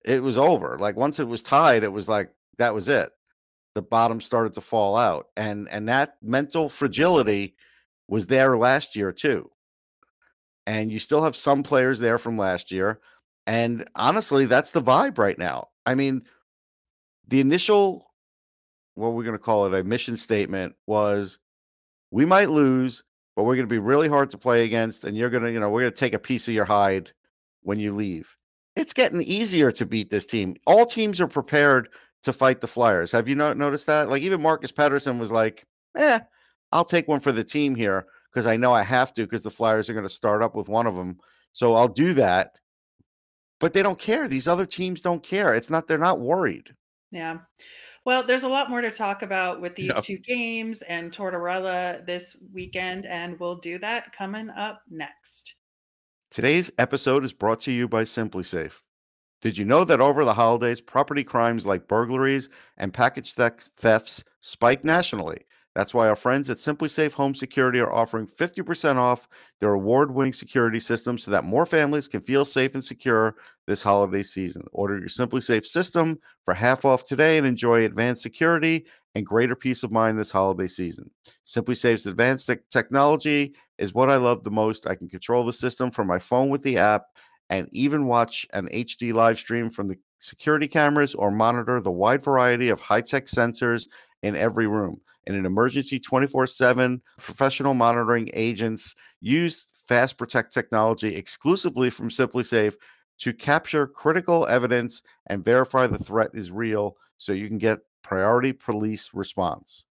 it 0.04 0.22
was 0.22 0.38
over. 0.38 0.78
Like 0.78 0.96
once 0.96 1.20
it 1.20 1.28
was 1.28 1.42
tied, 1.42 1.82
it 1.82 1.92
was 1.92 2.08
like 2.08 2.30
that 2.58 2.74
was 2.74 2.88
it. 2.88 3.10
The 3.74 3.82
bottom 3.82 4.20
started 4.20 4.54
to 4.54 4.60
fall 4.60 4.96
out. 4.96 5.26
And 5.36 5.68
and 5.70 5.88
that 5.88 6.16
mental 6.22 6.68
fragility 6.68 7.56
was 8.08 8.26
there 8.26 8.56
last 8.56 8.96
year 8.96 9.12
too. 9.12 9.50
And 10.66 10.90
you 10.90 10.98
still 10.98 11.22
have 11.22 11.36
some 11.36 11.62
players 11.62 12.00
there 12.00 12.18
from 12.18 12.36
last 12.38 12.72
year. 12.72 13.00
And 13.46 13.88
honestly, 13.94 14.46
that's 14.46 14.72
the 14.72 14.82
vibe 14.82 15.18
right 15.18 15.38
now. 15.38 15.68
I 15.84 15.94
mean, 15.94 16.22
the 17.28 17.40
initial 17.40 18.10
what 18.94 19.12
we're 19.12 19.24
going 19.24 19.36
to 19.36 19.42
call 19.42 19.66
it 19.66 19.78
a 19.78 19.84
mission 19.84 20.16
statement 20.16 20.74
was 20.86 21.38
we 22.10 22.24
might 22.24 22.48
lose 22.48 23.04
but 23.36 23.42
we're 23.44 23.54
going 23.54 23.68
to 23.68 23.72
be 23.72 23.78
really 23.78 24.08
hard 24.08 24.30
to 24.30 24.38
play 24.38 24.64
against, 24.64 25.04
and 25.04 25.16
you're 25.16 25.28
going 25.28 25.44
to, 25.44 25.52
you 25.52 25.60
know, 25.60 25.68
we're 25.68 25.82
going 25.82 25.92
to 25.92 25.98
take 25.98 26.14
a 26.14 26.18
piece 26.18 26.48
of 26.48 26.54
your 26.54 26.64
hide 26.64 27.12
when 27.60 27.78
you 27.78 27.94
leave. 27.94 28.34
It's 28.74 28.94
getting 28.94 29.20
easier 29.20 29.70
to 29.72 29.86
beat 29.86 30.10
this 30.10 30.24
team. 30.24 30.56
All 30.66 30.86
teams 30.86 31.20
are 31.20 31.28
prepared 31.28 31.90
to 32.22 32.32
fight 32.32 32.60
the 32.60 32.66
Flyers. 32.66 33.12
Have 33.12 33.28
you 33.28 33.34
not 33.34 33.58
noticed 33.58 33.86
that? 33.86 34.08
Like 34.08 34.22
even 34.22 34.40
Marcus 34.40 34.72
Pettersson 34.72 35.18
was 35.18 35.30
like, 35.30 35.66
"Eh, 35.96 36.20
I'll 36.72 36.84
take 36.84 37.08
one 37.08 37.20
for 37.20 37.30
the 37.30 37.44
team 37.44 37.74
here 37.74 38.06
because 38.30 38.46
I 38.46 38.56
know 38.56 38.72
I 38.72 38.82
have 38.82 39.12
to 39.14 39.22
because 39.22 39.42
the 39.42 39.50
Flyers 39.50 39.88
are 39.88 39.94
going 39.94 40.04
to 40.04 40.10
start 40.10 40.42
up 40.42 40.54
with 40.54 40.68
one 40.68 40.86
of 40.86 40.96
them. 40.96 41.18
So 41.52 41.74
I'll 41.74 41.88
do 41.88 42.14
that." 42.14 42.56
But 43.58 43.72
they 43.72 43.82
don't 43.82 43.98
care. 43.98 44.28
These 44.28 44.48
other 44.48 44.66
teams 44.66 45.00
don't 45.00 45.22
care. 45.22 45.54
It's 45.54 45.70
not 45.70 45.86
they're 45.86 45.98
not 45.98 46.20
worried. 46.20 46.74
Yeah. 47.10 47.38
Well, 48.04 48.22
there's 48.22 48.44
a 48.44 48.48
lot 48.48 48.70
more 48.70 48.80
to 48.82 48.90
talk 48.90 49.22
about 49.22 49.60
with 49.60 49.74
these 49.74 49.90
Yeah. 49.94 50.00
two 50.00 50.18
games 50.18 50.82
and 50.82 51.10
Tortorella 51.10 52.04
this 52.06 52.36
weekend, 52.52 53.06
and 53.06 53.38
we'll 53.40 53.56
do 53.56 53.78
that 53.78 54.14
coming 54.16 54.50
up 54.50 54.82
next. 54.88 55.56
Today's 56.30 56.70
episode 56.78 57.24
is 57.24 57.32
brought 57.32 57.60
to 57.60 57.72
you 57.72 57.88
by 57.88 58.02
SimpliSafe. 58.02 58.80
Did 59.42 59.58
you 59.58 59.64
know 59.64 59.84
that 59.84 60.00
over 60.00 60.24
the 60.24 60.34
holidays, 60.34 60.80
property 60.80 61.24
crimes 61.24 61.66
like 61.66 61.88
burglaries 61.88 62.48
and 62.76 62.92
package 62.92 63.32
thefts 63.34 64.24
spike 64.40 64.84
nationally? 64.84 65.46
That's 65.76 65.92
why 65.92 66.08
our 66.08 66.16
friends 66.16 66.48
at 66.48 66.56
SimpliSafe 66.56 67.12
Home 67.12 67.34
Security 67.34 67.80
are 67.80 67.92
offering 67.92 68.26
50% 68.26 68.96
off 68.96 69.28
their 69.60 69.74
award 69.74 70.10
winning 70.10 70.32
security 70.32 70.80
system 70.80 71.18
so 71.18 71.30
that 71.30 71.44
more 71.44 71.66
families 71.66 72.08
can 72.08 72.22
feel 72.22 72.46
safe 72.46 72.72
and 72.72 72.82
secure 72.82 73.36
this 73.66 73.82
holiday 73.82 74.22
season. 74.22 74.62
Order 74.72 74.98
your 74.98 75.08
SimpliSafe 75.08 75.66
system 75.66 76.18
for 76.46 76.54
half 76.54 76.86
off 76.86 77.04
today 77.04 77.36
and 77.36 77.46
enjoy 77.46 77.84
advanced 77.84 78.22
security 78.22 78.86
and 79.14 79.26
greater 79.26 79.54
peace 79.54 79.82
of 79.82 79.92
mind 79.92 80.18
this 80.18 80.30
holiday 80.30 80.66
season. 80.66 81.10
SimpliSafe's 81.44 82.06
advanced 82.06 82.46
tech- 82.46 82.66
technology 82.70 83.54
is 83.76 83.92
what 83.92 84.08
I 84.08 84.16
love 84.16 84.44
the 84.44 84.50
most. 84.50 84.86
I 84.86 84.94
can 84.94 85.10
control 85.10 85.44
the 85.44 85.52
system 85.52 85.90
from 85.90 86.06
my 86.06 86.18
phone 86.18 86.48
with 86.48 86.62
the 86.62 86.78
app 86.78 87.02
and 87.50 87.68
even 87.72 88.06
watch 88.06 88.46
an 88.54 88.70
HD 88.72 89.12
live 89.12 89.36
stream 89.36 89.68
from 89.68 89.88
the 89.88 89.98
security 90.20 90.68
cameras 90.68 91.14
or 91.14 91.30
monitor 91.30 91.82
the 91.82 91.90
wide 91.90 92.22
variety 92.22 92.70
of 92.70 92.80
high 92.80 93.02
tech 93.02 93.26
sensors 93.26 93.88
in 94.22 94.34
every 94.34 94.66
room. 94.66 95.02
In 95.26 95.34
an 95.34 95.46
emergency 95.46 95.98
24 95.98 96.46
7, 96.46 97.02
professional 97.18 97.74
monitoring 97.74 98.30
agents 98.34 98.94
use 99.20 99.66
Fast 99.86 100.18
Protect 100.18 100.52
technology 100.52 101.16
exclusively 101.16 101.90
from 101.90 102.08
SimpliSafe 102.08 102.74
to 103.18 103.32
capture 103.32 103.86
critical 103.86 104.46
evidence 104.46 105.02
and 105.26 105.44
verify 105.44 105.86
the 105.86 105.98
threat 105.98 106.30
is 106.34 106.50
real 106.50 106.96
so 107.16 107.32
you 107.32 107.48
can 107.48 107.58
get 107.58 107.80
priority 108.02 108.52
police 108.52 109.10
response. 109.14 109.86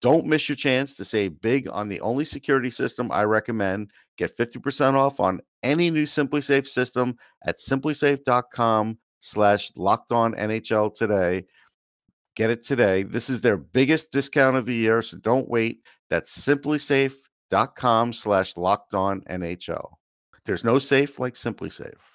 Don't 0.00 0.26
miss 0.26 0.48
your 0.48 0.56
chance 0.56 0.94
to 0.94 1.04
save 1.04 1.40
big 1.40 1.68
on 1.68 1.88
the 1.88 2.00
only 2.00 2.24
security 2.24 2.70
system 2.70 3.12
I 3.12 3.24
recommend. 3.24 3.90
Get 4.16 4.36
50% 4.36 4.94
off 4.94 5.20
on 5.20 5.40
any 5.62 5.90
new 5.90 6.04
SimpliSafe 6.04 6.66
system 6.66 7.16
at 7.44 7.56
simplisafe.com 7.56 8.98
slash 9.18 9.70
locked 9.76 10.12
on 10.12 10.34
NHL 10.34 10.94
today. 10.94 11.44
Get 12.36 12.50
it 12.50 12.62
today. 12.62 13.02
This 13.02 13.28
is 13.28 13.40
their 13.40 13.56
biggest 13.56 14.12
discount 14.12 14.56
of 14.56 14.66
the 14.66 14.74
year, 14.74 15.02
so 15.02 15.18
don't 15.18 15.48
wait. 15.48 15.80
That's 16.08 16.36
simplisafe.com 16.46 18.12
slash 18.12 18.56
locked 18.56 18.94
on 18.94 19.22
NHL. 19.22 19.94
There's 20.44 20.64
no 20.64 20.78
safe 20.78 21.18
like 21.18 21.34
SimpliSafe. 21.34 22.10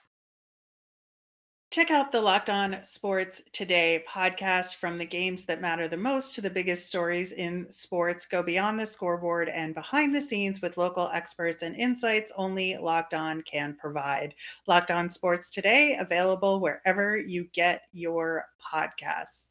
Check 1.72 1.92
out 1.92 2.10
the 2.12 2.22
Locked 2.22 2.50
On 2.50 2.78
Sports 2.84 3.42
Today 3.52 4.06
podcast 4.08 4.76
from 4.76 4.98
the 4.98 5.06
games 5.06 5.44
that 5.46 5.60
matter 5.60 5.90
the 5.90 5.98
most 5.98 6.34
to 6.36 6.42
the 6.42 6.50
biggest 6.50 6.86
stories 6.86 7.34
in 7.34 7.70
sports. 7.70 8.26
Go 8.26 8.42
beyond 8.42 8.80
the 8.80 8.86
scoreboard 8.86 9.50
and 9.50 9.74
behind 9.74 10.16
the 10.16 10.22
scenes 10.22 10.62
with 10.62 10.78
local 10.78 11.10
experts 11.14 11.64
and 11.64 11.76
insights 11.76 12.32
only 12.38 12.78
Locked 12.78 13.14
On 13.14 13.42
can 13.42 13.76
provide. 13.76 14.36
Locked 14.68 14.92
On 14.92 15.10
Sports 15.10 15.50
Today, 15.50 15.98
available 15.98 16.62
wherever 16.62 17.18
you 17.18 17.50
get 17.52 17.82
your 17.92 18.46
podcasts. 18.74 19.50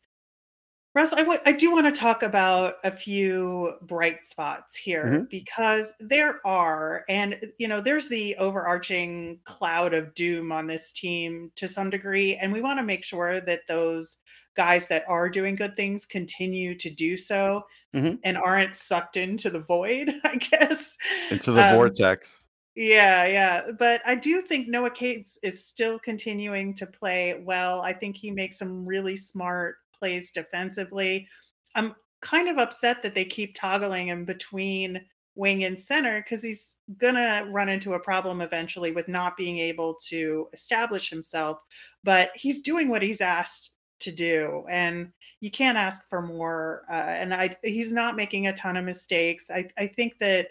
Russ, 0.95 1.13
I 1.13 1.51
do 1.53 1.73
want 1.73 1.87
to 1.93 2.01
talk 2.01 2.23
about 2.23 2.75
a 2.85 2.91
few 2.95 3.75
bright 3.83 4.25
spots 4.25 4.77
here 4.77 5.05
Mhm. 5.05 5.29
because 5.29 5.93
there 5.99 6.41
are, 6.47 7.05
and 7.09 7.53
you 7.59 7.67
know, 7.67 7.81
there's 7.81 8.07
the 8.07 8.37
overarching 8.37 9.41
cloud 9.45 9.93
of 9.93 10.15
doom 10.15 10.53
on 10.53 10.69
this 10.69 10.93
team 10.93 11.51
to 11.57 11.67
some 11.67 11.91
degree, 11.91 12.37
and 12.37 12.53
we 12.53 12.61
want 12.61 12.79
to 12.79 12.85
make 12.85 13.03
sure 13.03 13.41
that 13.41 13.63
those 13.67 14.19
guys 14.57 14.87
that 14.87 15.05
are 15.09 15.29
doing 15.29 15.57
good 15.57 15.75
things 15.75 16.07
continue 16.07 16.77
to 16.77 16.91
do 16.91 17.17
so 17.17 17.67
Mhm. 17.93 18.21
and 18.23 18.37
aren't 18.39 18.77
sucked 18.77 19.17
into 19.17 19.51
the 19.51 19.59
void, 19.61 20.13
I 20.25 20.37
guess. 20.37 20.97
Into 21.31 21.51
the 21.53 21.65
Um, 21.65 21.75
vortex. 21.75 22.41
yeah, 22.77 23.25
yeah. 23.27 23.71
But 23.79 24.01
I 24.07 24.15
do 24.15 24.43
think 24.43 24.69
Noah 24.69 24.91
Cates 24.91 25.39
is 25.43 25.65
still 25.67 25.99
continuing 25.99 26.75
to 26.75 26.87
play 26.87 27.35
well. 27.43 27.83
I 27.83 27.93
think 27.93 28.17
he 28.17 28.31
makes 28.31 28.59
some 28.59 28.87
really 28.87 29.17
smart 29.17 29.77
plays 30.05 30.31
defensively. 30.31 31.27
I'm 31.75 31.95
kind 32.21 32.47
of 32.47 32.59
upset 32.59 33.03
that 33.03 33.15
they 33.15 33.25
keep 33.25 33.55
toggling 33.55 34.09
him 34.09 34.27
between 34.27 35.01
wing 35.35 35.65
and 35.65 35.81
center 35.81 36.21
because 36.21 36.43
he's 36.43 36.77
going 36.99 37.15
to 37.15 37.49
run 37.51 37.71
into 37.71 37.95
a 37.95 37.99
problem 37.99 38.43
eventually 38.43 38.93
with 38.93 39.09
not 39.09 39.35
being 39.39 39.59
able 39.59 39.95
to 40.09 40.47
establish 40.53 41.09
himself. 41.09 41.59
But 42.03 42.33
he's 42.35 42.61
doing 42.61 42.91
what 42.91 43.01
he's 43.01 43.23
asked 43.23 43.71
to 44.01 44.13
do. 44.13 44.67
And 44.69 45.11
you 45.41 45.51
can't 45.51 45.79
ask 45.79 46.07
for 46.11 46.21
more. 46.21 46.83
Uh, 46.91 47.07
and 47.07 47.33
I, 47.33 47.57
he's 47.63 47.95
not 47.95 48.15
making 48.15 48.47
a 48.47 48.53
ton 48.53 48.77
of 48.77 48.85
mistakes. 48.85 49.51
I, 49.51 49.71
I 49.79 49.87
think 49.87 50.19
that 50.19 50.49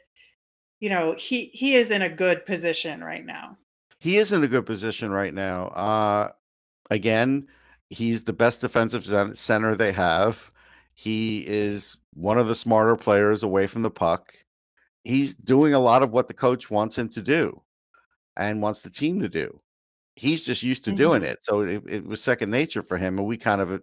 you 0.79 0.89
know 0.89 1.13
he 1.15 1.45
he 1.53 1.75
is 1.75 1.91
in 1.91 2.01
a 2.01 2.10
good 2.10 2.43
position 2.45 3.03
right 3.03 3.24
now 3.24 3.55
He 4.00 4.17
is 4.17 4.33
in 4.33 4.43
a 4.43 4.48
good 4.48 4.65
position 4.65 5.12
right 5.12 5.33
now. 5.33 5.67
Uh, 5.67 6.31
again, 6.89 7.48
he's 7.90 8.24
the 8.24 8.34
best 8.34 8.62
defensive 8.62 9.06
center 9.38 9.75
they 9.75 9.92
have. 9.92 10.52
He 10.94 11.46
is 11.48 12.00
one 12.13 12.38
of 12.38 12.48
the 12.48 12.56
smarter 12.56 12.96
players 12.96 13.44
away 13.44 13.68
from 13.68 13.82
the 13.82 13.92
puck. 13.92 14.34
He's 15.04 15.34
doing 15.34 15.74
a 15.74 15.80
lot 15.80 16.04
of 16.04 16.12
what 16.12 16.28
the 16.28 16.34
coach 16.34 16.70
wants 16.72 16.98
him 16.98 17.10
to 17.10 17.22
do 17.22 17.62
and 18.38 18.62
wants 18.62 18.82
the 18.82 18.90
team 18.90 19.20
to 19.22 19.30
do. 19.30 19.60
He's 20.16 20.46
just 20.46 20.63
used 20.63 20.86
to 20.86 20.92
doing 20.92 21.24
mm-hmm. 21.24 21.32
it. 21.32 21.44
So 21.44 21.62
it, 21.62 21.84
it 21.88 22.06
was 22.06 22.22
second 22.22 22.52
nature 22.52 22.84
for 22.84 22.98
him. 22.98 23.18
And 23.18 23.28
we 23.28 23.38
kind 23.38 23.62
of 23.62 23.72
uh, 23.74 23.80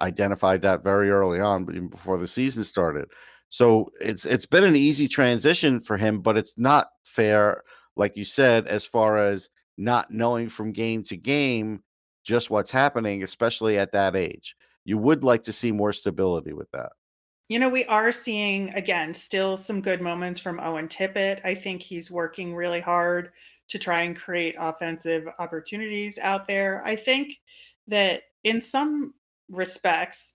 identified 0.00 0.62
that 0.62 0.82
very 0.82 1.10
early 1.10 1.40
on, 1.40 1.62
even 1.62 1.88
before 1.88 2.18
the 2.18 2.26
season 2.26 2.64
started. 2.64 3.10
So 3.48 3.90
it's 4.00 4.26
it's 4.26 4.46
been 4.46 4.64
an 4.64 4.76
easy 4.76 5.08
transition 5.08 5.80
for 5.80 5.96
him, 5.96 6.20
but 6.20 6.36
it's 6.36 6.58
not 6.58 6.88
fair, 7.04 7.62
like 7.96 8.16
you 8.16 8.24
said, 8.24 8.66
as 8.66 8.86
far 8.86 9.18
as 9.18 9.48
not 9.76 10.10
knowing 10.10 10.48
from 10.48 10.72
game 10.72 11.02
to 11.04 11.16
game 11.16 11.82
just 12.24 12.50
what's 12.50 12.70
happening, 12.70 13.22
especially 13.22 13.78
at 13.78 13.92
that 13.92 14.16
age. 14.16 14.56
You 14.84 14.98
would 14.98 15.24
like 15.24 15.42
to 15.42 15.52
see 15.52 15.72
more 15.72 15.92
stability 15.92 16.52
with 16.52 16.70
that. 16.72 16.92
you 17.48 17.58
know 17.58 17.68
we 17.68 17.84
are 17.86 18.12
seeing 18.12 18.70
again 18.74 19.12
still 19.12 19.56
some 19.56 19.80
good 19.82 20.00
moments 20.00 20.38
from 20.40 20.60
owen 20.60 20.86
tippett 20.88 21.40
i 21.44 21.54
think 21.54 21.82
he's 21.82 22.10
working 22.10 22.54
really 22.54 22.80
hard 22.80 23.32
to 23.68 23.78
try 23.78 24.02
and 24.02 24.16
create 24.16 24.54
offensive 24.58 25.26
opportunities 25.38 26.16
out 26.18 26.46
there 26.46 26.80
i 26.86 26.94
think 26.94 27.34
that 27.88 28.22
in 28.44 28.62
some 28.62 29.12
respects 29.50 30.32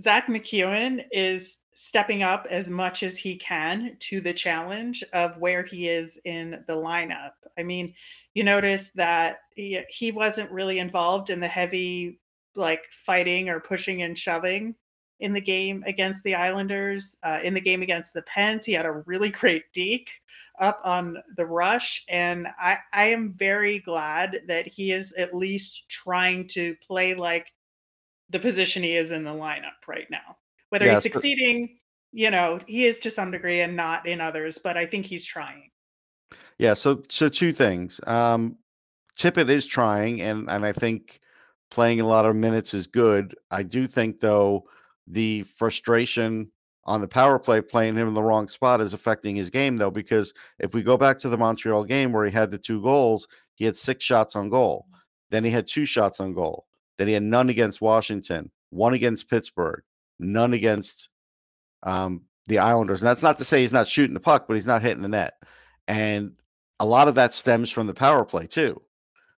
Zack 0.00 0.26
MacEwen 0.26 1.04
is 1.10 1.56
stepping 1.74 2.22
up 2.22 2.46
as 2.50 2.68
much 2.68 3.02
as 3.02 3.16
he 3.16 3.36
can 3.36 3.96
to 3.98 4.20
the 4.20 4.32
challenge 4.32 5.02
of 5.12 5.38
where 5.38 5.62
he 5.62 5.88
is 5.88 6.18
in 6.24 6.62
the 6.66 6.74
lineup. 6.74 7.32
I 7.58 7.62
mean, 7.62 7.94
you 8.34 8.44
notice 8.44 8.90
that 8.94 9.40
he, 9.54 9.80
he 9.88 10.12
wasn't 10.12 10.50
really 10.50 10.78
involved 10.78 11.30
in 11.30 11.40
the 11.40 11.48
heavy 11.48 12.18
like 12.54 12.82
fighting 13.06 13.48
or 13.48 13.60
pushing 13.60 14.02
and 14.02 14.16
shoving 14.16 14.74
in 15.20 15.32
the 15.32 15.40
game 15.40 15.82
against 15.86 16.22
the 16.24 16.34
Islanders. 16.34 17.16
Uh, 17.22 17.40
in 17.42 17.54
the 17.54 17.60
game 17.60 17.82
against 17.82 18.12
the 18.12 18.22
Pens, 18.22 18.64
he 18.64 18.72
had 18.72 18.86
a 18.86 19.02
really 19.06 19.30
great 19.42 19.64
deke 19.72 20.10
up 20.60 20.80
on 20.84 21.16
the 21.36 21.46
rush. 21.46 22.04
And 22.08 22.46
I, 22.58 22.78
I 22.92 23.04
am 23.06 23.32
very 23.32 23.78
glad 23.78 24.42
that 24.46 24.66
he 24.66 24.92
is 24.92 25.12
at 25.14 25.34
least 25.34 25.88
trying 25.88 26.46
to 26.48 26.76
play 26.86 27.14
like 27.14 27.52
the 28.30 28.38
position 28.38 28.82
he 28.82 28.96
is 28.96 29.12
in 29.12 29.24
the 29.24 29.30
lineup 29.30 29.86
right 29.86 30.10
now. 30.10 30.36
Whether 30.72 30.86
Yeah, 30.86 30.94
he's 30.94 31.02
succeeding, 31.02 31.76
you 32.12 32.30
know, 32.30 32.58
he 32.66 32.86
is 32.86 32.98
to 33.00 33.10
some 33.10 33.30
degree 33.30 33.60
and 33.60 33.76
not 33.76 34.06
in 34.08 34.22
others, 34.22 34.56
but 34.56 34.78
I 34.78 34.86
think 34.86 35.04
he's 35.04 35.22
trying. 35.26 35.70
Yeah, 36.56 36.72
so 36.72 37.02
so 37.10 37.28
two 37.28 37.52
things. 37.52 38.00
Um 38.06 38.56
Tippett 39.18 39.50
is 39.50 39.66
trying 39.66 40.22
and 40.22 40.48
and 40.48 40.64
I 40.64 40.72
think 40.72 41.20
playing 41.70 42.00
a 42.00 42.06
lot 42.06 42.24
of 42.24 42.34
minutes 42.34 42.72
is 42.72 42.86
good. 42.86 43.34
I 43.50 43.64
do 43.64 43.86
think 43.86 44.20
though 44.20 44.64
the 45.06 45.42
frustration 45.42 46.50
on 46.86 47.02
the 47.02 47.08
power 47.08 47.38
play 47.38 47.60
playing 47.60 47.96
him 47.96 48.08
in 48.08 48.14
the 48.14 48.22
wrong 48.22 48.48
spot 48.48 48.80
is 48.80 48.94
affecting 48.94 49.36
his 49.36 49.50
game 49.50 49.76
though 49.76 49.90
because 49.90 50.32
if 50.58 50.72
we 50.72 50.82
go 50.82 50.96
back 50.96 51.18
to 51.18 51.28
the 51.28 51.36
Montreal 51.36 51.84
game 51.84 52.12
where 52.12 52.24
he 52.24 52.32
had 52.32 52.50
the 52.50 52.56
two 52.56 52.80
goals, 52.80 53.28
he 53.56 53.66
had 53.66 53.76
six 53.76 54.06
shots 54.06 54.36
on 54.36 54.48
goal. 54.48 54.86
Then 55.30 55.44
he 55.44 55.50
had 55.50 55.66
two 55.66 55.84
shots 55.84 56.18
on 56.18 56.32
goal. 56.32 56.64
Then 56.96 57.08
he 57.08 57.12
had 57.12 57.24
none 57.24 57.50
against 57.50 57.82
Washington, 57.82 58.50
one 58.70 58.94
against 58.94 59.28
Pittsburgh, 59.28 59.82
none 60.22 60.52
against 60.52 61.08
um 61.82 62.22
the 62.46 62.58
Islanders. 62.58 63.02
And 63.02 63.08
that's 63.08 63.22
not 63.22 63.38
to 63.38 63.44
say 63.44 63.60
he's 63.60 63.72
not 63.72 63.86
shooting 63.86 64.14
the 64.14 64.20
puck, 64.20 64.46
but 64.46 64.54
he's 64.54 64.66
not 64.66 64.82
hitting 64.82 65.02
the 65.02 65.08
net. 65.08 65.34
And 65.86 66.32
a 66.80 66.86
lot 66.86 67.08
of 67.08 67.14
that 67.14 67.32
stems 67.32 67.70
from 67.70 67.86
the 67.86 67.94
power 67.94 68.24
play 68.24 68.46
too. 68.46 68.82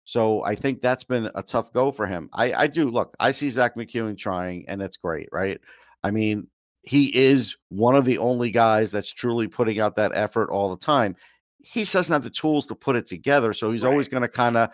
So 0.04 0.44
I 0.44 0.54
think 0.54 0.80
that's 0.80 1.04
been 1.04 1.30
a 1.34 1.42
tough 1.42 1.72
go 1.72 1.90
for 1.90 2.06
him. 2.06 2.28
I, 2.32 2.52
I 2.52 2.66
do 2.66 2.90
look, 2.90 3.14
I 3.20 3.30
see 3.30 3.50
Zack 3.50 3.76
MacEwen 3.76 4.16
trying, 4.16 4.64
and 4.68 4.82
it's 4.82 4.96
great, 4.96 5.28
right? 5.32 5.60
I 6.02 6.10
mean, 6.10 6.48
he 6.82 7.16
is 7.16 7.56
one 7.68 7.94
of 7.94 8.04
the 8.04 8.18
only 8.18 8.50
guys 8.50 8.90
that's 8.90 9.12
truly 9.12 9.46
putting 9.46 9.78
out 9.78 9.96
that 9.96 10.12
effort 10.14 10.50
all 10.50 10.70
the 10.70 10.84
time. 10.84 11.14
He 11.58 11.84
doesn't 11.84 12.12
have 12.12 12.24
the 12.24 12.30
tools 12.30 12.66
to 12.66 12.74
put 12.74 12.96
it 12.96 13.06
together. 13.06 13.52
So 13.52 13.70
he's 13.70 13.84
right. 13.84 13.90
always 13.90 14.08
going 14.08 14.22
to 14.22 14.28
kind 14.28 14.56
of 14.56 14.70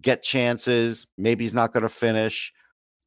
get 0.00 0.22
chances. 0.22 1.06
Maybe 1.18 1.44
he's 1.44 1.54
not 1.54 1.72
going 1.72 1.82
to 1.82 1.90
finish. 1.90 2.52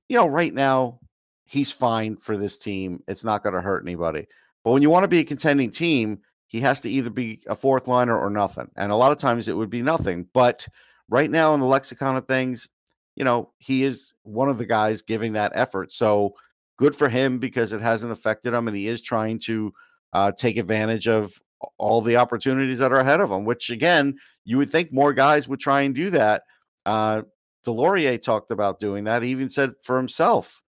You 0.09 0.17
know, 0.17 0.27
right 0.27 0.53
now, 0.53 0.99
he's 1.47 1.71
fine 1.71 2.17
for 2.17 2.37
this 2.37 2.57
team. 2.57 3.03
It's 3.07 3.23
not 3.23 3.43
going 3.43 3.55
to 3.55 3.61
hurt 3.61 3.83
anybody. 3.83 4.27
But 4.63 4.71
when 4.71 4.81
you 4.81 4.89
want 4.89 5.03
to 5.03 5.07
be 5.07 5.19
a 5.19 5.25
contending 5.25 5.71
team, 5.71 6.21
he 6.47 6.59
has 6.61 6.81
to 6.81 6.89
either 6.89 7.09
be 7.09 7.41
a 7.47 7.55
fourth 7.55 7.87
liner 7.87 8.17
or 8.17 8.29
nothing. 8.29 8.69
And 8.75 8.91
a 8.91 8.95
lot 8.95 9.11
of 9.11 9.17
times 9.17 9.47
it 9.47 9.55
would 9.55 9.69
be 9.69 9.81
nothing. 9.81 10.27
But 10.33 10.67
right 11.09 11.29
now, 11.29 11.53
in 11.53 11.59
the 11.59 11.65
lexicon 11.65 12.17
of 12.17 12.27
things, 12.27 12.67
you 13.15 13.23
know, 13.23 13.51
he 13.59 13.83
is 13.83 14.13
one 14.23 14.49
of 14.49 14.57
the 14.57 14.65
guys 14.65 15.01
giving 15.01 15.33
that 15.33 15.51
effort. 15.55 15.91
So 15.91 16.35
good 16.77 16.95
for 16.95 17.09
him 17.09 17.39
because 17.39 17.73
it 17.73 17.81
hasn't 17.81 18.11
affected 18.11 18.53
him. 18.53 18.67
And 18.67 18.77
he 18.77 18.87
is 18.87 19.01
trying 19.01 19.39
to 19.39 19.73
uh, 20.13 20.31
take 20.31 20.57
advantage 20.57 21.07
of 21.07 21.33
all 21.77 22.01
the 22.01 22.17
opportunities 22.17 22.79
that 22.79 22.91
are 22.91 22.99
ahead 22.99 23.19
of 23.19 23.31
him, 23.31 23.45
which 23.45 23.69
again, 23.71 24.17
you 24.45 24.57
would 24.57 24.69
think 24.69 24.91
more 24.91 25.13
guys 25.13 25.47
would 25.47 25.59
try 25.59 25.81
and 25.81 25.95
do 25.95 26.09
that. 26.11 26.43
Uh, 26.85 27.23
Deslauriers 27.65 28.21
talked 28.21 28.51
about 28.51 28.79
doing 28.79 29.05
that. 29.05 29.23
He 29.23 29.29
even 29.29 29.49
said 29.49 29.71
for 29.81 29.97
himself, 29.97 30.61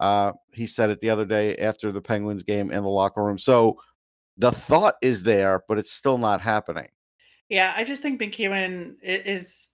uh, 0.00 0.32
he 0.52 0.66
said 0.66 0.90
it 0.90 1.00
the 1.00 1.10
other 1.10 1.24
day 1.26 1.56
after 1.56 1.92
the 1.92 2.00
Penguins 2.00 2.42
game 2.42 2.70
in 2.70 2.82
the 2.82 2.88
locker 2.88 3.22
room. 3.22 3.38
So 3.38 3.78
the 4.36 4.52
thought 4.52 4.94
is 5.02 5.24
there, 5.24 5.64
but 5.68 5.78
it's 5.78 5.92
still 5.92 6.18
not 6.18 6.40
happening. 6.40 6.88
Yeah, 7.48 7.72
I 7.76 7.84
just 7.84 8.02
think 8.02 8.20
MacEwen 8.20 8.96
is 9.02 9.68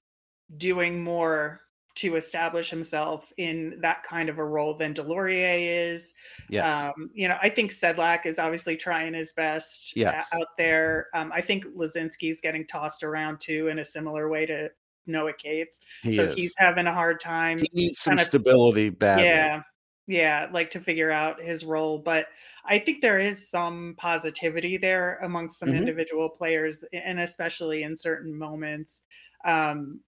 doing 0.57 1.03
more 1.03 1.61
to 1.97 2.17
establish 2.17 2.71
himself 2.71 3.33
in 3.37 3.79
that 3.81 4.03
kind 4.03 4.29
of 4.29 4.39
a 4.39 4.45
role 4.45 4.75
than 4.75 4.95
Deslauriers 4.95 5.95
is. 5.95 6.15
Yes. 6.49 6.89
Um, 6.89 7.11
you 7.15 7.29
know, 7.29 7.37
I 7.41 7.49
think 7.49 7.73
Sedlak 7.73 8.27
is 8.27 8.39
obviously 8.39 8.77
trying 8.77 9.15
his 9.15 9.33
best 9.33 9.97
yes. 9.97 10.29
out 10.35 10.49
there. 10.59 11.07
Um, 11.15 11.31
I 11.33 11.41
think 11.41 11.67
Laczynski's 11.67 12.41
getting 12.41 12.67
tossed 12.67 13.05
around 13.05 13.39
too 13.41 13.69
in 13.69 13.79
a 13.79 13.85
similar 13.85 14.29
way 14.29 14.45
to 14.47 14.71
Noah 15.07 15.35
Cates. 15.35 15.81
He 16.03 16.17
so 16.17 16.23
is. 16.23 16.35
he's 16.35 16.55
having 16.57 16.87
a 16.87 16.93
hard 16.93 17.21
time. 17.21 17.59
He 17.59 17.69
needs 17.73 18.01
some 18.01 18.19
stability 18.19 18.89
badly. 18.89 19.25
Yeah 19.25 19.63
yeah 20.07 20.49
like 20.53 20.71
to 20.71 20.81
figure 20.81 21.11
out 21.11 21.41
his 21.41 21.65
role 21.65 21.99
but 21.99 22.27
i 22.67 22.79
think 22.79 23.01
there 23.01 23.19
is 23.19 23.49
some 23.49 23.95
positivity 23.97 24.77
there 24.77 25.19
amongst 25.23 25.59
some 25.59 25.71
mm-hmm. 25.71 25.79
individual 25.79 26.29
players 26.29 26.85
and 26.93 27.21
especially 27.21 27.83
in 27.83 27.97
certain 27.97 28.37
moments 28.37 29.03
um, 29.47 30.01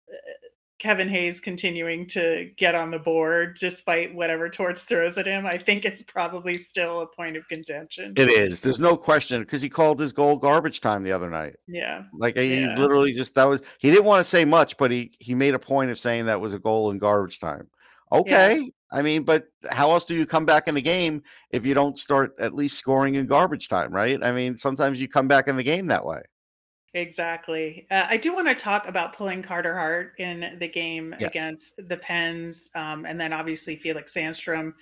Kevin 0.78 1.08
Hayes 1.08 1.40
continuing 1.40 2.06
to 2.08 2.50
get 2.58 2.74
on 2.74 2.90
the 2.90 2.98
board 2.98 3.56
despite 3.58 4.14
whatever 4.14 4.50
Torts 4.50 4.84
throws 4.84 5.16
at 5.16 5.26
him, 5.26 5.46
I 5.46 5.56
think 5.56 5.86
it's 5.86 6.02
probably 6.02 6.58
still 6.58 7.00
a 7.00 7.06
point 7.06 7.36
of 7.36 7.48
contention. 7.48 8.12
It 8.16 8.28
is. 8.28 8.60
There's 8.60 8.80
no 8.80 8.96
question 8.96 9.40
because 9.40 9.62
he 9.62 9.70
called 9.70 9.98
his 9.98 10.12
goal 10.12 10.36
garbage 10.36 10.82
time 10.82 11.02
the 11.02 11.12
other 11.12 11.30
night. 11.30 11.56
Yeah. 11.66 12.02
Like 12.12 12.36
he 12.36 12.60
yeah. 12.60 12.74
literally 12.76 13.14
just 13.14 13.34
that 13.36 13.44
was 13.44 13.62
he 13.78 13.90
didn't 13.90 14.04
want 14.04 14.20
to 14.20 14.24
say 14.24 14.44
much, 14.44 14.76
but 14.76 14.90
he 14.90 15.12
he 15.18 15.34
made 15.34 15.54
a 15.54 15.58
point 15.58 15.90
of 15.90 15.98
saying 15.98 16.26
that 16.26 16.42
was 16.42 16.52
a 16.52 16.58
goal 16.58 16.90
in 16.90 16.98
garbage 16.98 17.40
time. 17.40 17.68
Okay. 18.12 18.60
Yeah. 18.60 18.68
I 18.90 19.02
mean, 19.02 19.24
but 19.24 19.48
how 19.70 19.90
else 19.90 20.04
do 20.04 20.14
you 20.14 20.26
come 20.26 20.46
back 20.46 20.68
in 20.68 20.74
the 20.74 20.82
game 20.82 21.22
if 21.50 21.66
you 21.66 21.74
don't 21.74 21.98
start 21.98 22.34
at 22.38 22.54
least 22.54 22.78
scoring 22.78 23.16
in 23.16 23.26
garbage 23.26 23.68
time, 23.68 23.92
right? 23.92 24.22
I 24.22 24.32
mean, 24.32 24.56
sometimes 24.56 25.00
you 25.00 25.08
come 25.08 25.28
back 25.28 25.48
in 25.48 25.56
the 25.56 25.64
game 25.64 25.88
that 25.88 26.04
way. 26.04 26.22
Exactly. 26.94 27.86
Uh, 27.90 28.06
I 28.08 28.16
do 28.16 28.34
want 28.34 28.48
to 28.48 28.54
talk 28.54 28.88
about 28.88 29.12
pulling 29.12 29.42
Carter 29.42 29.76
Hart 29.76 30.12
in 30.18 30.56
the 30.58 30.68
game 30.68 31.14
yes. 31.18 31.28
against 31.28 31.74
the 31.76 31.96
Pens, 31.98 32.70
um, 32.74 33.04
and 33.04 33.20
then 33.20 33.34
obviously 33.34 33.76
Felix 33.76 34.14
Sandstrom 34.14 34.72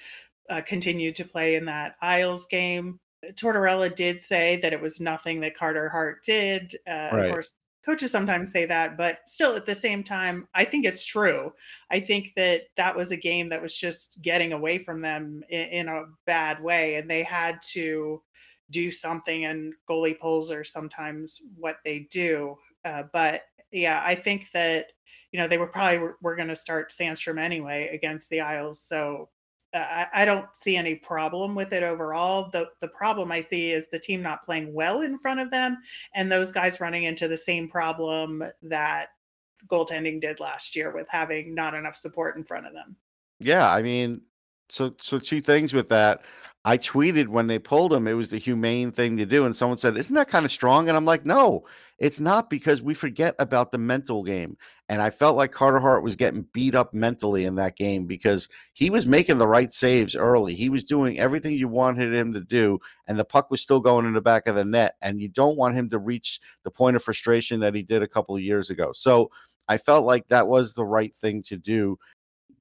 uh, 0.49 0.61
continued 0.61 1.17
to 1.17 1.25
play 1.25 1.57
in 1.57 1.65
that 1.65 1.97
Isles 2.01 2.47
game. 2.47 3.01
Tortorella 3.33 3.93
did 3.93 4.23
say 4.23 4.61
that 4.63 4.73
it 4.73 4.81
was 4.81 5.01
nothing 5.01 5.41
that 5.41 5.57
Carter 5.57 5.89
Hart 5.89 6.23
did. 6.25 6.79
Uh, 6.87 6.93
right. 6.93 7.25
Of 7.25 7.31
course, 7.33 7.53
coaches 7.85 8.11
sometimes 8.11 8.51
say 8.51 8.67
that, 8.67 8.97
but 8.97 9.19
still 9.27 9.57
at 9.57 9.67
the 9.67 9.75
same 9.75 10.03
time, 10.03 10.49
I 10.55 10.65
think 10.65 10.87
it's 10.87 11.05
true. 11.05 11.53
I 11.91 12.01
think 12.01 12.33
that 12.37 12.63
that 12.77 12.97
was 12.97 13.11
a 13.11 13.17
game 13.17 13.49
that 13.51 13.63
was 13.63 13.77
just 13.77 14.21
getting 14.23 14.53
away 14.53 14.79
from 14.79 15.01
them 15.01 15.43
in, 15.49 15.69
in 15.69 15.89
a 15.89 16.05
bad 16.27 16.63
way, 16.63 16.97
and 16.97 17.11
they 17.11 17.23
had 17.23 17.61
to 17.73 18.23
do 18.71 18.91
something. 18.91 19.45
And 19.45 19.75
goalie 19.89 20.19
pulls 20.19 20.51
are 20.51 20.65
sometimes 20.65 21.41
what 21.57 21.77
they 21.85 22.09
do. 22.11 22.57
Uh, 22.85 23.05
but 23.13 23.43
yeah, 23.71 24.03
I 24.05 24.15
think 24.15 24.49
that 24.55 24.87
you 25.33 25.41
know 25.41 25.49
they 25.49 25.59
were 25.59 25.67
probably 25.67 25.99
were, 25.99 26.17
were 26.23 26.37
going 26.37 26.49
to 26.49 26.57
start 26.57 26.93
Sandstrom 26.93 27.41
anyway 27.41 27.91
against 27.93 28.31
the 28.31 28.41
Isles, 28.41 28.81
so 28.81 29.29
I, 29.75 30.25
don't 30.25 30.47
see 30.55 30.77
any 30.77 30.95
problem 30.95 31.55
with 31.55 31.73
it 31.73 31.83
overall. 31.83 32.49
The 32.53 32.69
the 32.81 32.89
problem 32.89 33.33
I 33.33 33.43
see 33.43 33.73
is 33.73 33.89
the 33.89 33.99
team 33.99 34.23
not 34.23 34.45
playing 34.45 34.73
well 34.73 35.03
in 35.03 35.19
front 35.19 35.41
of 35.41 35.51
them, 35.51 35.79
and 36.15 36.31
those 36.31 36.53
guys 36.53 36.81
running 36.81 37.05
into 37.05 37.27
the 37.27 37.37
same 37.37 37.69
problem 37.69 38.45
that 38.63 39.09
goaltending 39.69 40.21
did 40.21 40.41
last 40.41 40.77
year 40.77 40.95
with 40.95 41.07
having 41.09 41.55
not 41.55 41.75
enough 41.75 41.97
support 41.97 42.37
in 42.37 42.45
front 42.45 42.67
of 42.67 42.73
them. 42.73 42.97
Yeah, 43.41 43.73
I 43.73 43.83
mean, 43.83 44.23
so 44.69 44.95
so 45.01 45.19
two 45.19 45.41
things 45.41 45.73
with 45.75 45.89
that. 45.89 46.25
I 46.67 46.79
tweeted 46.79 47.29
when 47.29 47.47
they 47.47 47.59
pulled 47.59 47.93
him, 47.93 48.07
it 48.07 48.15
was 48.15 48.31
the 48.31 48.39
humane 48.39 48.91
thing 48.91 49.19
to 49.19 49.27
do. 49.27 49.45
And 49.45 49.55
someone 49.55 49.77
said, 49.77 49.99
Isn't 49.99 50.15
that 50.15 50.29
kind 50.29 50.47
of 50.47 50.51
strong? 50.51 50.89
And 50.89 50.97
I'm 50.97 51.05
like, 51.05 51.27
No, 51.27 51.67
it's 51.99 52.21
not 52.21 52.49
because 52.49 52.81
we 52.83 52.95
forget 52.95 53.35
about 53.39 53.71
the 53.71 53.77
mental 53.77 54.23
game. 54.25 54.57
And 54.89 55.03
I 55.03 55.11
felt 55.11 55.37
like 55.37 55.53
Carter 55.53 55.79
Hart 55.79 56.03
was 56.03 56.17
getting 56.17 56.47
beat 56.55 56.75
up 56.75 56.95
mentally 56.95 57.45
in 57.45 57.57
that 57.57 57.77
game 57.77 58.07
because 58.07 58.49
he 58.73 58.89
was 58.89 59.05
making 59.07 59.37
the 59.37 59.47
right 59.47 59.71
saves 59.73 60.17
early. 60.17 60.55
He 60.55 60.71
was 60.71 60.85
doing 60.85 61.19
everything 61.19 61.55
you 61.55 61.69
wanted 61.69 62.15
him 62.15 62.33
to 62.33 62.41
do, 62.41 62.79
and 63.07 63.19
the 63.19 63.25
puck 63.27 63.51
was 63.51 63.61
still 63.61 63.81
going 63.81 64.07
in 64.07 64.15
the 64.15 64.23
back 64.23 64.47
of 64.47 64.55
the 64.55 64.65
net. 64.65 64.95
And 65.03 65.21
you 65.21 65.29
don't 65.29 65.59
want 65.59 65.77
him 65.77 65.91
to 65.91 65.99
reach 65.99 66.41
the 66.63 66.71
point 66.71 66.97
of 66.97 67.03
frustration 67.03 67.61
that 67.61 67.75
he 67.75 67.83
did 67.83 68.03
a 68.03 68.09
couple 68.09 68.37
of 68.37 68.43
years 68.43 68.71
ago. 68.71 68.93
So 68.95 69.31
I 69.69 69.77
felt 69.77 70.05
like 70.07 70.29
that 70.29 70.49
was 70.49 70.75
the 70.75 70.85
right 70.85 71.15
thing 71.15 71.43
to 71.45 71.57
do. 71.57 71.99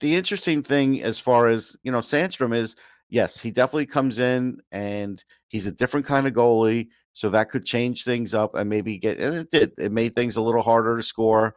The 0.03 0.15
interesting 0.15 0.61
thing 0.61 1.01
as 1.01 1.21
far 1.21 1.47
as, 1.47 1.77
you 1.81 1.89
know, 1.89 1.99
Sandstrom 1.99 2.53
is 2.53 2.75
yes, 3.07 3.39
he 3.39 3.51
definitely 3.51 3.85
comes 3.85 4.19
in 4.19 4.59
and 4.69 5.23
he's 5.47 5.65
a 5.65 5.71
different 5.71 6.05
kind 6.05 6.27
of 6.27 6.33
goalie. 6.33 6.89
So 7.13 7.29
that 7.29 7.49
could 7.49 7.63
change 7.63 8.03
things 8.03 8.33
up 8.33 8.53
and 8.53 8.69
maybe 8.69 8.97
get, 8.97 9.17
and 9.19 9.33
it 9.35 9.49
did. 9.49 9.71
It 9.77 9.93
made 9.93 10.13
things 10.13 10.35
a 10.35 10.41
little 10.41 10.61
harder 10.61 10.97
to 10.97 11.03
score. 11.03 11.55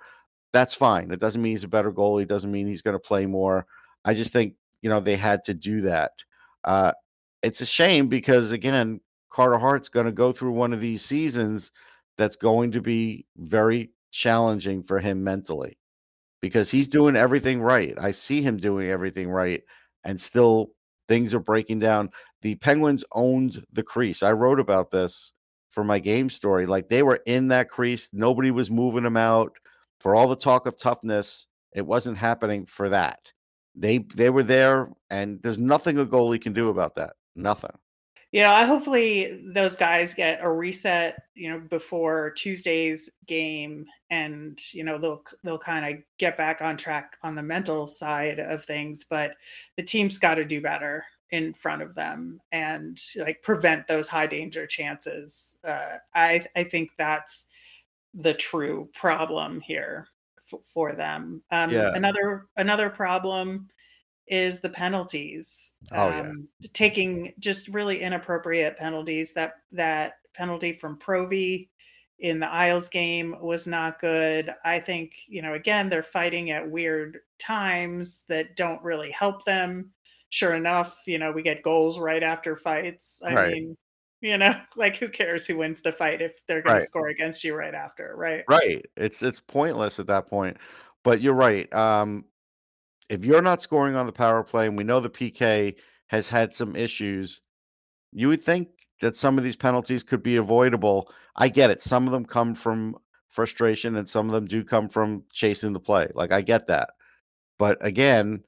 That's 0.52 0.76
fine. 0.76 1.10
It 1.10 1.18
doesn't 1.18 1.42
mean 1.42 1.54
he's 1.54 1.64
a 1.64 1.68
better 1.68 1.90
goalie. 1.90 2.22
It 2.22 2.28
doesn't 2.28 2.52
mean 2.52 2.68
he's 2.68 2.82
going 2.82 2.94
to 2.94 3.00
play 3.00 3.26
more. 3.26 3.66
I 4.04 4.14
just 4.14 4.32
think, 4.32 4.54
you 4.80 4.90
know, 4.90 5.00
they 5.00 5.16
had 5.16 5.42
to 5.46 5.54
do 5.54 5.80
that. 5.80 6.12
Uh, 6.62 6.92
it's 7.42 7.62
a 7.62 7.66
shame 7.66 8.06
because, 8.06 8.52
again, 8.52 9.00
Carter 9.28 9.58
Hart's 9.58 9.88
going 9.88 10.06
to 10.06 10.12
go 10.12 10.30
through 10.30 10.52
one 10.52 10.72
of 10.72 10.80
these 10.80 11.02
seasons 11.02 11.72
that's 12.16 12.36
going 12.36 12.70
to 12.72 12.80
be 12.80 13.26
very 13.36 13.90
challenging 14.12 14.84
for 14.84 15.00
him 15.00 15.24
mentally 15.24 15.78
because 16.40 16.70
he's 16.70 16.86
doing 16.86 17.16
everything 17.16 17.60
right. 17.60 17.94
I 18.00 18.10
see 18.10 18.42
him 18.42 18.56
doing 18.56 18.88
everything 18.88 19.30
right 19.30 19.62
and 20.04 20.20
still 20.20 20.70
things 21.08 21.34
are 21.34 21.40
breaking 21.40 21.80
down. 21.80 22.10
The 22.42 22.54
Penguins 22.56 23.04
owned 23.12 23.64
the 23.72 23.82
crease. 23.82 24.22
I 24.22 24.32
wrote 24.32 24.60
about 24.60 24.90
this 24.90 25.32
for 25.70 25.84
my 25.84 25.98
game 25.98 26.30
story. 26.30 26.66
Like 26.66 26.88
they 26.88 27.02
were 27.02 27.20
in 27.26 27.48
that 27.48 27.68
crease, 27.68 28.10
nobody 28.12 28.50
was 28.50 28.70
moving 28.70 29.02
them 29.02 29.16
out. 29.16 29.52
For 30.00 30.14
all 30.14 30.28
the 30.28 30.36
talk 30.36 30.66
of 30.66 30.78
toughness, 30.78 31.46
it 31.74 31.86
wasn't 31.86 32.18
happening 32.18 32.66
for 32.66 32.88
that. 32.90 33.32
They 33.74 33.98
they 33.98 34.30
were 34.30 34.42
there, 34.42 34.88
and 35.10 35.42
there's 35.42 35.58
nothing 35.58 35.98
a 35.98 36.06
goalie 36.06 36.40
can 36.40 36.52
do 36.52 36.70
about 36.70 36.94
that. 36.94 37.14
Nothing. 37.34 37.76
Yeah, 38.36 38.52
I 38.52 38.66
hopefully 38.66 39.40
those 39.54 39.76
guys 39.76 40.12
get 40.12 40.40
a 40.42 40.52
reset, 40.52 41.22
you 41.34 41.48
know, 41.48 41.58
before 41.58 42.32
Tuesday's 42.32 43.08
game, 43.26 43.86
and 44.10 44.60
you 44.72 44.84
know 44.84 44.98
they'll 44.98 45.24
they'll 45.42 45.58
kind 45.58 45.86
of 45.86 46.02
get 46.18 46.36
back 46.36 46.60
on 46.60 46.76
track 46.76 47.16
on 47.22 47.34
the 47.34 47.42
mental 47.42 47.86
side 47.86 48.38
of 48.38 48.62
things. 48.66 49.06
But 49.08 49.36
the 49.78 49.82
team's 49.82 50.18
got 50.18 50.34
to 50.34 50.44
do 50.44 50.60
better 50.60 51.02
in 51.30 51.54
front 51.54 51.80
of 51.80 51.94
them 51.94 52.38
and 52.52 53.00
like 53.16 53.40
prevent 53.42 53.88
those 53.88 54.06
high 54.06 54.26
danger 54.26 54.66
chances. 54.66 55.56
Uh, 55.64 55.96
I 56.14 56.44
I 56.54 56.64
think 56.64 56.90
that's 56.98 57.46
the 58.12 58.34
true 58.34 58.90
problem 58.94 59.62
here 59.62 60.08
f- 60.52 60.60
for 60.74 60.92
them. 60.92 61.42
Um, 61.50 61.70
yeah. 61.70 61.94
Another 61.94 62.48
another 62.58 62.90
problem 62.90 63.70
is 64.26 64.60
the 64.60 64.68
penalties. 64.70 65.74
Oh 65.92 66.10
yeah. 66.10 66.20
Um, 66.20 66.48
taking 66.72 67.32
just 67.38 67.68
really 67.68 68.00
inappropriate 68.00 68.76
penalties. 68.78 69.32
That 69.34 69.54
that 69.72 70.14
penalty 70.34 70.72
from 70.72 70.98
Provy 70.98 71.68
in 72.18 72.40
the 72.40 72.48
Isles 72.48 72.88
game 72.88 73.36
was 73.40 73.66
not 73.66 74.00
good. 74.00 74.54
I 74.64 74.80
think, 74.80 75.12
you 75.28 75.42
know, 75.42 75.54
again, 75.54 75.88
they're 75.90 76.02
fighting 76.02 76.50
at 76.50 76.68
weird 76.70 77.18
times 77.38 78.24
that 78.28 78.56
don't 78.56 78.82
really 78.82 79.10
help 79.10 79.44
them. 79.44 79.92
Sure 80.30 80.54
enough, 80.54 81.02
you 81.06 81.18
know, 81.18 81.30
we 81.32 81.42
get 81.42 81.62
goals 81.62 81.98
right 81.98 82.22
after 82.22 82.56
fights. 82.56 83.18
I 83.24 83.34
Right. 83.34 83.50
mean, 83.52 83.76
You 84.20 84.38
know, 84.38 84.54
like 84.76 84.96
who 84.96 85.08
cares 85.08 85.46
who 85.46 85.58
wins 85.58 85.82
the 85.82 85.92
fight 85.92 86.22
if 86.22 86.44
they're 86.46 86.62
going 86.62 86.76
to 86.76 86.82
score 86.82 87.08
against 87.08 87.44
you 87.44 87.54
right 87.54 87.74
after, 87.74 88.14
right? 88.16 88.44
Right. 88.48 88.86
It's 88.96 89.22
it's 89.22 89.40
pointless 89.40 89.98
at 89.98 90.06
that 90.06 90.28
point. 90.28 90.58
But 91.02 91.20
you're 91.20 91.34
right. 91.34 91.72
Um, 91.74 92.26
if 93.08 93.24
you're 93.24 93.42
not 93.42 93.62
scoring 93.62 93.94
on 93.94 94.06
the 94.06 94.12
power 94.12 94.42
play, 94.42 94.66
and 94.66 94.76
we 94.76 94.84
know 94.84 95.00
the 95.00 95.10
PK 95.10 95.76
has 96.08 96.28
had 96.28 96.54
some 96.54 96.76
issues, 96.76 97.40
you 98.12 98.28
would 98.28 98.40
think 98.40 98.68
that 99.00 99.16
some 99.16 99.38
of 99.38 99.44
these 99.44 99.56
penalties 99.56 100.02
could 100.02 100.22
be 100.22 100.36
avoidable. 100.36 101.10
I 101.36 101.48
get 101.48 101.70
it. 101.70 101.80
Some 101.80 102.06
of 102.06 102.12
them 102.12 102.24
come 102.24 102.54
from 102.54 102.96
frustration, 103.28 103.96
and 103.96 104.08
some 104.08 104.26
of 104.26 104.32
them 104.32 104.46
do 104.46 104.64
come 104.64 104.88
from 104.88 105.24
chasing 105.32 105.72
the 105.72 105.80
play. 105.80 106.08
Like 106.14 106.32
I 106.32 106.42
get 106.42 106.66
that. 106.68 106.90
But 107.58 107.78
again, 107.84 108.44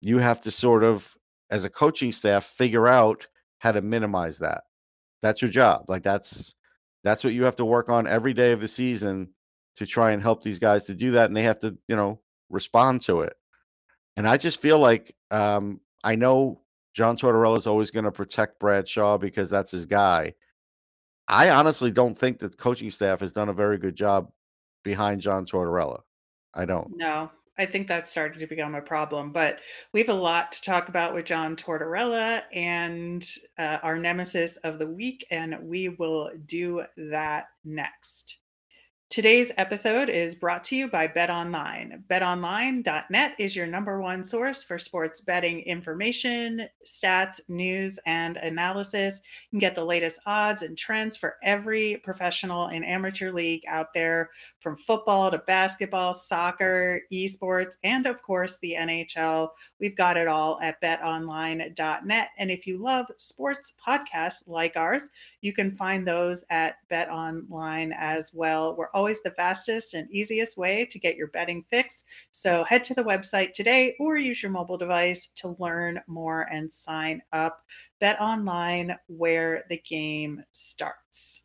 you 0.00 0.18
have 0.18 0.40
to 0.42 0.50
sort 0.50 0.84
of, 0.84 1.16
as 1.50 1.64
a 1.64 1.70
coaching 1.70 2.12
staff, 2.12 2.44
figure 2.44 2.86
out 2.86 3.26
how 3.58 3.72
to 3.72 3.82
minimize 3.82 4.38
that. 4.38 4.62
That's 5.22 5.40
your 5.40 5.50
job. 5.50 5.86
Like 5.88 6.02
that's 6.02 6.54
that's 7.02 7.22
what 7.22 7.34
you 7.34 7.44
have 7.44 7.56
to 7.56 7.64
work 7.64 7.88
on 7.88 8.06
every 8.06 8.34
day 8.34 8.52
of 8.52 8.60
the 8.60 8.68
season 8.68 9.34
to 9.76 9.86
try 9.86 10.12
and 10.12 10.22
help 10.22 10.42
these 10.42 10.58
guys 10.58 10.84
to 10.84 10.94
do 10.94 11.12
that, 11.12 11.26
and 11.26 11.36
they 11.36 11.42
have 11.42 11.58
to, 11.60 11.76
you 11.88 11.96
know, 11.96 12.20
respond 12.48 13.02
to 13.02 13.20
it. 13.20 13.34
And 14.16 14.28
I 14.28 14.36
just 14.36 14.60
feel 14.60 14.78
like 14.78 15.14
um, 15.30 15.80
I 16.02 16.14
know 16.14 16.60
John 16.94 17.16
Tortorella 17.16 17.56
is 17.56 17.66
always 17.66 17.90
going 17.90 18.04
to 18.04 18.12
protect 18.12 18.60
Brad 18.60 18.88
Shaw 18.88 19.18
because 19.18 19.50
that's 19.50 19.72
his 19.72 19.86
guy. 19.86 20.34
I 21.26 21.50
honestly 21.50 21.90
don't 21.90 22.16
think 22.16 22.38
that 22.38 22.58
coaching 22.58 22.90
staff 22.90 23.20
has 23.20 23.32
done 23.32 23.48
a 23.48 23.54
very 23.54 23.78
good 23.78 23.96
job 23.96 24.30
behind 24.82 25.20
John 25.20 25.46
Tortorella. 25.46 26.00
I 26.52 26.66
don't. 26.66 26.96
No, 26.96 27.30
I 27.58 27.66
think 27.66 27.88
that's 27.88 28.10
starting 28.10 28.38
to 28.40 28.46
become 28.46 28.74
a 28.74 28.82
problem. 28.82 29.32
But 29.32 29.58
we 29.92 30.00
have 30.00 30.08
a 30.08 30.14
lot 30.14 30.52
to 30.52 30.62
talk 30.62 30.88
about 30.88 31.14
with 31.14 31.24
John 31.24 31.56
Tortorella 31.56 32.42
and 32.52 33.26
uh, 33.58 33.78
our 33.82 33.98
nemesis 33.98 34.56
of 34.58 34.78
the 34.78 34.86
week, 34.86 35.26
and 35.30 35.58
we 35.62 35.88
will 35.88 36.30
do 36.46 36.84
that 36.96 37.46
next. 37.64 38.38
Today's 39.10 39.52
episode 39.58 40.08
is 40.08 40.34
brought 40.34 40.64
to 40.64 40.74
you 40.74 40.88
by 40.88 41.06
BetOnline. 41.06 42.02
BetOnline.net 42.08 43.34
is 43.38 43.54
your 43.54 43.66
number 43.66 44.00
one 44.00 44.24
source 44.24 44.64
for 44.64 44.76
sports 44.76 45.20
betting 45.20 45.60
information, 45.60 46.66
stats, 46.84 47.38
news, 47.46 48.00
and 48.06 48.38
analysis. 48.38 49.20
You 49.44 49.50
can 49.50 49.58
get 49.60 49.76
the 49.76 49.84
latest 49.84 50.18
odds 50.26 50.62
and 50.62 50.76
trends 50.76 51.16
for 51.16 51.36
every 51.44 52.00
professional 52.02 52.66
and 52.68 52.84
amateur 52.84 53.30
league 53.30 53.62
out 53.68 53.92
there, 53.94 54.30
from 54.58 54.76
football 54.76 55.30
to 55.30 55.38
basketball, 55.38 56.12
soccer, 56.12 57.00
esports, 57.12 57.74
and 57.84 58.06
of 58.06 58.20
course 58.20 58.58
the 58.62 58.74
NHL. 58.76 59.50
We've 59.78 59.96
got 59.96 60.16
it 60.16 60.26
all 60.26 60.58
at 60.60 60.80
betonline.net. 60.80 62.28
And 62.38 62.50
if 62.50 62.66
you 62.66 62.82
love 62.82 63.06
sports 63.18 63.74
podcasts 63.86 64.42
like 64.48 64.76
ours, 64.76 65.08
you 65.40 65.52
can 65.52 65.70
find 65.70 66.08
those 66.08 66.44
at 66.50 66.76
BetOnline 66.90 67.92
as 67.96 68.32
well. 68.34 68.74
We're 68.74 68.88
always 68.94 69.03
the 69.22 69.30
fastest 69.32 69.94
and 69.94 70.10
easiest 70.10 70.56
way 70.56 70.86
to 70.86 70.98
get 70.98 71.16
your 71.16 71.28
betting 71.28 71.62
fix. 71.62 72.04
So 72.30 72.64
head 72.64 72.84
to 72.84 72.94
the 72.94 73.04
website 73.04 73.52
today 73.52 73.96
or 73.98 74.16
use 74.16 74.42
your 74.42 74.52
mobile 74.52 74.78
device 74.78 75.28
to 75.36 75.56
learn 75.58 76.00
more 76.06 76.42
and 76.50 76.72
sign 76.72 77.22
up. 77.32 77.62
Bet 78.00 78.20
online 78.20 78.96
where 79.06 79.64
the 79.68 79.78
game 79.78 80.42
starts. 80.52 81.42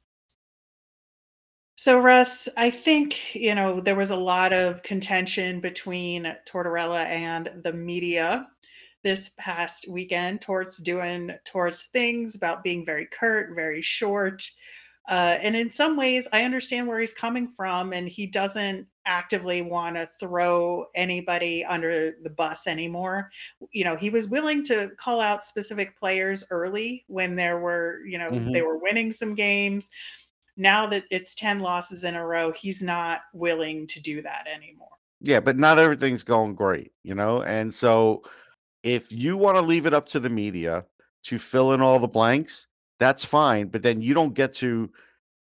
So, 1.75 1.97
Russ, 1.97 2.49
I 2.57 2.71
think, 2.71 3.33
you 3.33 3.55
know, 3.55 3.79
there 3.79 3.95
was 3.95 4.09
a 4.09 4.15
lot 4.17 4.51
of 4.51 4.83
contention 4.83 5.61
between 5.61 6.35
Tortorella 6.45 7.05
and 7.05 7.49
the 7.63 7.71
media 7.71 8.49
this 9.01 9.31
past 9.37 9.87
weekend 9.87 10.41
towards 10.41 10.75
doing 10.77 11.31
towards 11.45 11.85
things 11.85 12.35
about 12.35 12.63
being 12.63 12.85
very 12.85 13.07
curt, 13.07 13.55
very 13.55 13.81
short. 13.81 14.43
Uh, 15.09 15.39
and 15.41 15.55
in 15.55 15.71
some 15.71 15.97
ways, 15.97 16.27
I 16.31 16.43
understand 16.43 16.87
where 16.87 16.99
he's 16.99 17.15
coming 17.15 17.47
from, 17.47 17.93
and 17.93 18.07
he 18.07 18.27
doesn't 18.27 18.87
actively 19.05 19.63
want 19.63 19.95
to 19.95 20.07
throw 20.19 20.85
anybody 20.93 21.65
under 21.65 22.11
the 22.21 22.29
bus 22.29 22.67
anymore. 22.67 23.31
You 23.71 23.83
know, 23.85 23.95
he 23.95 24.11
was 24.11 24.27
willing 24.27 24.63
to 24.65 24.91
call 24.97 25.19
out 25.19 25.43
specific 25.43 25.97
players 25.99 26.43
early 26.51 27.05
when 27.07 27.35
there 27.35 27.59
were, 27.59 28.01
you 28.05 28.19
know, 28.19 28.29
Mhm. 28.29 28.53
they 28.53 28.61
were 28.61 28.77
winning 28.77 29.11
some 29.11 29.33
games. 29.33 29.89
Now 30.55 30.85
that 30.87 31.05
it's 31.09 31.33
10 31.33 31.59
losses 31.59 32.03
in 32.03 32.15
a 32.15 32.25
row, 32.25 32.51
he's 32.51 32.83
not 32.83 33.21
willing 33.33 33.87
to 33.87 33.99
do 33.99 34.21
that 34.21 34.45
anymore. 34.45 34.89
Yeah, 35.21 35.39
but 35.39 35.57
not 35.57 35.79
everything's 35.79 36.23
going 36.23 36.53
great, 36.53 36.91
you 37.03 37.15
know? 37.15 37.41
And 37.41 37.73
so 37.73 38.23
if 38.83 39.11
you 39.11 39.37
want 39.37 39.57
to 39.57 39.61
leave 39.61 39.85
it 39.85 39.93
up 39.93 40.05
to 40.09 40.19
the 40.19 40.29
media 40.29 40.85
to 41.23 41.39
fill 41.39 41.73
in 41.73 41.81
all 41.81 41.99
the 41.99 42.07
blanks, 42.07 42.67
that's 42.99 43.25
fine. 43.25 43.67
But 43.67 43.81
then 43.81 44.01
you 44.01 44.13
don't 44.13 44.33
get 44.33 44.53
to 44.55 44.91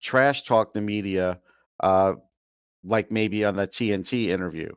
trash 0.01 0.43
talk 0.43 0.73
the 0.73 0.81
media 0.81 1.39
uh, 1.81 2.13
like 2.83 3.11
maybe 3.11 3.43
on 3.43 3.55
the 3.55 3.67
TNT 3.67 4.27
interview. 4.27 4.69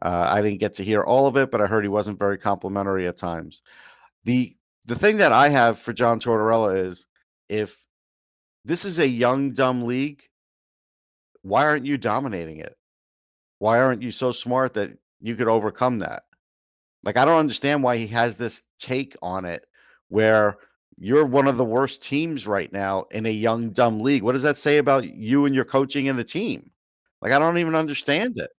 Uh, 0.00 0.26
I 0.30 0.42
didn't 0.42 0.60
get 0.60 0.74
to 0.74 0.84
hear 0.84 1.02
all 1.02 1.26
of 1.26 1.36
it, 1.36 1.50
but 1.50 1.60
I 1.60 1.66
heard 1.66 1.84
he 1.84 1.88
wasn't 1.88 2.18
very 2.18 2.38
complimentary 2.38 3.06
at 3.06 3.16
times. 3.16 3.62
The 4.24 4.54
the 4.86 4.94
thing 4.94 5.18
that 5.18 5.32
I 5.32 5.48
have 5.50 5.78
for 5.78 5.92
John 5.92 6.18
Tortorella 6.18 6.76
is 6.76 7.06
if 7.48 7.86
this 8.64 8.84
is 8.84 8.98
a 8.98 9.08
young, 9.08 9.52
dumb 9.52 9.82
league, 9.82 10.22
why 11.42 11.64
aren't 11.64 11.86
you 11.86 11.98
dominating 11.98 12.58
it? 12.58 12.76
Why 13.58 13.80
aren't 13.80 14.02
you 14.02 14.10
so 14.10 14.32
smart 14.32 14.74
that 14.74 14.96
you 15.20 15.34
could 15.34 15.48
overcome 15.48 15.98
that? 15.98 16.22
Like, 17.02 17.16
I 17.16 17.24
don't 17.24 17.38
understand 17.38 17.82
why 17.82 17.96
he 17.96 18.06
has 18.08 18.36
this 18.36 18.62
take 18.78 19.16
on 19.20 19.44
it 19.44 19.64
where 20.08 20.58
you're 21.00 21.24
one 21.24 21.46
of 21.46 21.56
the 21.56 21.64
worst 21.64 22.02
teams 22.02 22.46
right 22.46 22.72
now 22.72 23.04
in 23.10 23.26
a 23.26 23.30
young, 23.30 23.70
dumb 23.70 24.00
league. 24.00 24.22
What 24.22 24.32
does 24.32 24.42
that 24.42 24.56
say 24.56 24.78
about 24.78 25.04
you 25.04 25.46
and 25.46 25.54
your 25.54 25.64
coaching 25.64 26.08
and 26.08 26.18
the 26.18 26.24
team? 26.24 26.70
Like, 27.22 27.32
I 27.32 27.38
don't 27.38 27.58
even 27.58 27.74
understand 27.74 28.34
it. 28.36 28.50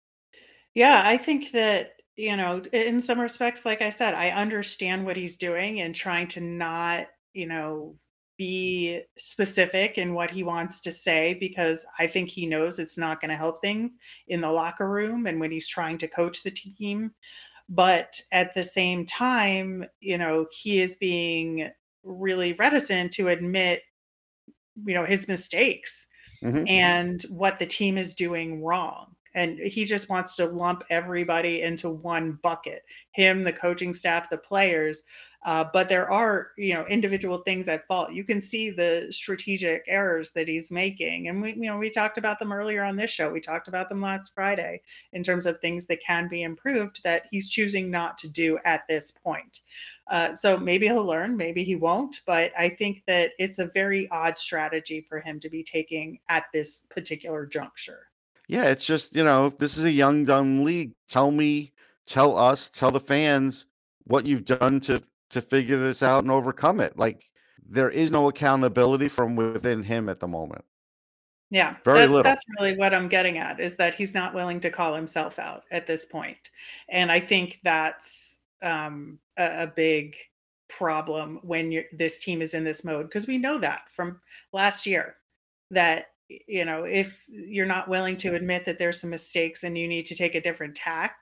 Yeah, 0.74 1.02
I 1.06 1.18
think 1.18 1.52
that, 1.52 1.94
you 2.16 2.38
know, 2.38 2.62
in 2.72 3.02
some 3.02 3.20
respects, 3.20 3.66
like 3.66 3.82
I 3.82 3.90
said, 3.90 4.14
I 4.14 4.30
understand 4.30 5.06
what 5.06 5.18
he's 5.18 5.38
doing 5.38 5.82
and 5.82 5.94
trying 5.94 6.28
to 6.30 6.42
not, 6.42 7.08
you 7.34 7.48
know, 7.48 7.96
be 8.38 9.02
specific 9.18 9.98
in 9.98 10.14
what 10.14 10.32
he 10.32 10.44
wants 10.44 10.80
to 10.80 10.94
say 10.94 11.34
because 11.42 11.86
I 12.00 12.08
think 12.08 12.30
he 12.30 12.46
knows 12.46 12.80
it's 12.80 12.98
not 12.98 13.20
going 13.20 13.30
to 13.30 13.36
help 13.36 13.60
things 13.60 13.98
in 14.30 14.40
the 14.40 14.52
locker 14.52 14.90
room 14.90 15.28
and 15.28 15.42
when 15.42 15.52
he's 15.52 15.68
trying 15.68 15.98
to 15.98 16.08
coach 16.08 16.42
the 16.42 16.52
team. 16.52 17.12
But 17.68 18.20
at 18.32 18.56
the 18.56 18.64
same 18.64 19.06
time, 19.06 19.86
you 20.00 20.18
know, 20.18 20.48
he 20.52 20.82
is 20.82 20.96
being 20.96 21.70
really 22.04 22.54
reticent 22.54 23.12
to 23.14 23.28
admit, 23.30 23.84
you 24.86 24.94
know, 24.94 25.06
his 25.06 25.28
mistakes 25.28 26.08
Mhm. 26.44 26.70
and 26.70 27.22
what 27.24 27.60
the 27.60 27.66
team 27.66 27.98
is 27.98 28.14
doing 28.16 28.64
wrong. 28.64 29.16
And 29.36 29.60
he 29.60 29.86
just 29.86 30.10
wants 30.10 30.36
to 30.38 30.46
lump 30.48 30.84
everybody 30.90 31.62
into 31.62 31.90
one 31.90 32.40
bucket 32.42 32.84
him, 33.12 33.44
the 33.44 33.54
coaching 33.54 33.94
staff, 33.94 34.30
the 34.30 34.38
players. 34.38 35.04
Uh, 35.46 35.64
but 35.72 35.88
there 35.88 36.12
are, 36.12 36.52
you 36.58 36.74
know, 36.74 36.86
individual 36.88 37.38
things 37.40 37.70
at 37.70 37.88
fault. 37.88 38.12
You 38.12 38.26
can 38.26 38.42
see 38.42 38.72
the 38.72 39.08
strategic 39.10 39.86
errors 39.88 40.32
that 40.32 40.50
he's 40.50 40.70
making. 40.70 41.30
And 41.30 41.42
we, 41.42 41.54
you 41.54 41.62
know, 41.62 41.78
we 41.78 41.90
talked 41.90 42.18
about 42.18 42.40
them 42.40 42.52
earlier 42.52 42.84
on 42.84 42.98
this 42.98 43.10
show. 43.10 43.32
We 43.32 43.40
talked 43.40 43.70
about 43.70 43.88
them 43.88 44.02
last 44.02 44.34
Friday 44.36 44.82
in 45.14 45.24
terms 45.24 45.46
of 45.46 45.60
things 45.60 45.88
that 45.88 46.04
can 46.04 46.28
be 46.28 46.44
improved 46.44 47.02
that 47.04 47.24
he's 47.32 47.48
choosing 47.48 47.90
not 47.90 48.18
to 48.18 48.28
do 48.28 48.60
at 48.66 48.84
this 48.90 49.12
point. 49.12 49.62
Uh, 50.12 50.36
so 50.36 50.58
maybe 50.58 50.88
he'll 50.88 51.06
learn, 51.06 51.38
maybe 51.38 51.64
he 51.64 51.76
won't. 51.76 52.20
But 52.26 52.52
I 52.58 52.68
think 52.68 53.04
that 53.08 53.32
it's 53.40 53.60
a 53.60 53.68
very 53.68 54.10
odd 54.10 54.38
strategy 54.38 55.06
for 55.08 55.22
him 55.22 55.40
to 55.40 55.50
be 55.50 55.64
taking 55.64 56.20
at 56.28 56.46
this 56.52 56.86
particular 56.90 57.46
juncture. 57.46 58.08
Yeah, 58.50 58.66
it's 58.66 58.86
just, 58.86 59.16
you 59.16 59.24
know, 59.24 59.46
if 59.46 59.58
this 59.58 59.78
is 59.78 59.86
a 59.86 59.92
young, 59.92 60.26
dumb 60.26 60.64
league, 60.64 60.94
tell 61.08 61.32
me, 61.32 61.72
tell 62.06 62.36
us, 62.36 62.68
tell 62.68 62.92
the 62.92 63.00
fans 63.00 63.68
what 64.06 64.26
you've 64.26 64.46
done 64.46 64.80
to 64.82 65.04
to 65.30 65.42
figure 65.42 65.78
this 65.78 66.04
out 66.04 66.24
and 66.24 66.32
overcome 66.32 66.80
it. 66.80 66.98
Like 66.98 67.26
there 67.68 67.90
is 67.90 68.12
no 68.12 68.28
accountability 68.28 69.10
from 69.10 69.36
within 69.36 69.84
him 69.84 70.10
at 70.10 70.20
the 70.20 70.28
moment. 70.28 70.66
Yeah, 71.52 71.78
Very 71.84 72.02
that, 72.02 72.10
little. 72.10 72.24
that's 72.24 72.46
really 72.60 72.78
what 72.78 72.94
I'm 72.94 73.08
getting 73.08 73.40
at 73.40 73.60
is 73.60 73.76
that 73.78 73.96
he's 73.96 74.14
not 74.14 74.36
willing 74.36 74.60
to 74.60 74.70
call 74.70 74.94
himself 74.94 75.40
out 75.40 75.64
at 75.72 75.88
this 75.88 76.06
point. 76.06 76.52
And 76.90 77.12
I 77.12 77.20
think 77.20 77.60
that's 77.64 78.40
um, 78.62 79.18
a, 79.38 79.64
a 79.64 79.68
big 79.68 80.16
problem 80.68 81.40
when 81.42 81.84
this 81.92 82.20
team 82.20 82.42
is 82.42 82.54
in 82.54 82.64
this 82.64 82.84
mode 82.84 83.08
because 83.08 83.26
we 83.26 83.40
know 83.40 83.58
that 83.58 83.82
from 83.92 84.22
last 84.54 84.86
year 84.86 85.16
that 85.72 86.12
you 86.28 86.64
know 86.64 86.84
if 86.84 87.24
you're 87.28 87.66
not 87.66 87.90
willing 87.90 88.16
to 88.16 88.36
admit 88.36 88.66
that 88.66 88.78
there's 88.78 89.02
some 89.02 89.10
mistakes 89.10 89.64
and 89.64 89.76
you 89.76 89.88
need 89.88 90.06
to 90.06 90.14
take 90.14 90.36
a 90.36 90.42
different 90.42 90.76
tack 90.76 91.16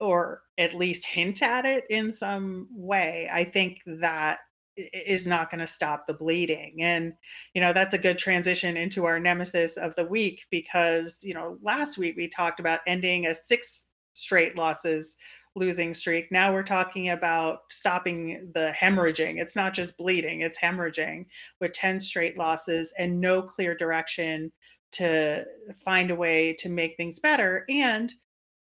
or 0.00 0.42
at 0.58 0.74
least 0.74 1.06
hint 1.06 1.42
at 1.42 1.64
it 1.64 1.84
in 1.90 2.12
some 2.12 2.68
way, 2.72 3.28
I 3.32 3.44
think 3.44 3.78
that 3.86 4.38
is 4.76 5.26
not 5.26 5.50
going 5.50 5.60
to 5.60 5.66
stop 5.66 6.06
the 6.06 6.14
bleeding. 6.14 6.76
And, 6.80 7.12
you 7.54 7.60
know, 7.60 7.72
that's 7.72 7.94
a 7.94 7.98
good 7.98 8.18
transition 8.18 8.76
into 8.76 9.04
our 9.04 9.20
nemesis 9.20 9.76
of 9.76 9.94
the 9.96 10.06
week 10.06 10.46
because, 10.50 11.18
you 11.22 11.34
know, 11.34 11.58
last 11.62 11.98
week 11.98 12.16
we 12.16 12.28
talked 12.28 12.58
about 12.58 12.80
ending 12.86 13.26
a 13.26 13.34
six 13.34 13.86
straight 14.14 14.56
losses 14.56 15.16
losing 15.54 15.92
streak. 15.92 16.32
Now 16.32 16.52
we're 16.52 16.62
talking 16.62 17.10
about 17.10 17.60
stopping 17.70 18.50
the 18.54 18.72
hemorrhaging. 18.74 19.40
It's 19.40 19.56
not 19.56 19.74
just 19.74 19.98
bleeding, 19.98 20.40
it's 20.40 20.58
hemorrhaging 20.58 21.26
with 21.60 21.74
10 21.74 22.00
straight 22.00 22.38
losses 22.38 22.94
and 22.98 23.20
no 23.20 23.42
clear 23.42 23.74
direction 23.74 24.50
to 24.92 25.44
find 25.84 26.10
a 26.10 26.16
way 26.16 26.54
to 26.54 26.68
make 26.68 26.96
things 26.96 27.18
better. 27.18 27.64
And 27.68 28.12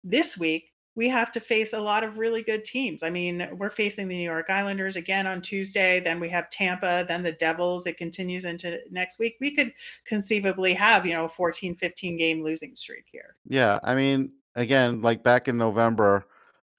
this 0.03 0.38
week, 0.38 0.70
we 0.95 1.08
have 1.08 1.32
to 1.32 1.39
face 1.39 1.73
a 1.73 1.80
lot 1.80 2.04
of 2.04 2.17
really 2.17 2.43
good 2.43 2.65
teams. 2.65 3.01
I 3.01 3.10
mean, 3.10 3.47
we're 3.54 3.69
facing 3.69 4.08
the 4.08 4.17
New 4.17 4.23
York 4.23 4.49
Islanders 4.49 4.97
again 4.97 5.25
on 5.25 5.41
Tuesday. 5.41 6.01
Then 6.01 6.19
we 6.19 6.27
have 6.30 6.49
Tampa, 6.49 7.06
then 7.08 7.23
the 7.23 7.32
Devils. 7.32 7.88
It 7.88 7.97
continues 7.97 8.43
into 8.43 8.80
next 8.91 9.17
week. 9.17 9.38
We 9.39 9.56
could 9.56 9.73
conceivably 10.06 10.73
have, 10.73 11.06
you 11.06 11.13
know, 11.13 11.25
a 11.25 11.30
14, 11.30 11.75
15 11.75 12.17
game 12.17 12.43
losing 12.43 12.75
streak 12.75 13.06
here. 13.10 13.36
Yeah. 13.47 13.80
I 13.84 13.95
mean, 13.95 14.34
again, 14.56 15.01
like 15.01 15.23
back 15.23 15.47
in 15.47 15.58
November, 15.58 16.25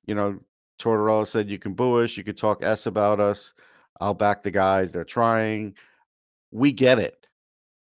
you 0.06 0.14
know, 0.14 0.38
Tortorella 0.78 1.26
said 1.26 1.48
you 1.48 1.58
can 1.58 1.72
boo 1.72 2.02
us, 2.02 2.16
you 2.16 2.24
could 2.24 2.36
talk 2.36 2.62
S 2.62 2.86
about 2.86 3.18
us. 3.18 3.54
I'll 4.00 4.14
back 4.14 4.42
the 4.42 4.50
guys. 4.50 4.92
They're 4.92 5.04
trying. 5.04 5.74
We 6.50 6.72
get 6.72 6.98
it. 6.98 7.28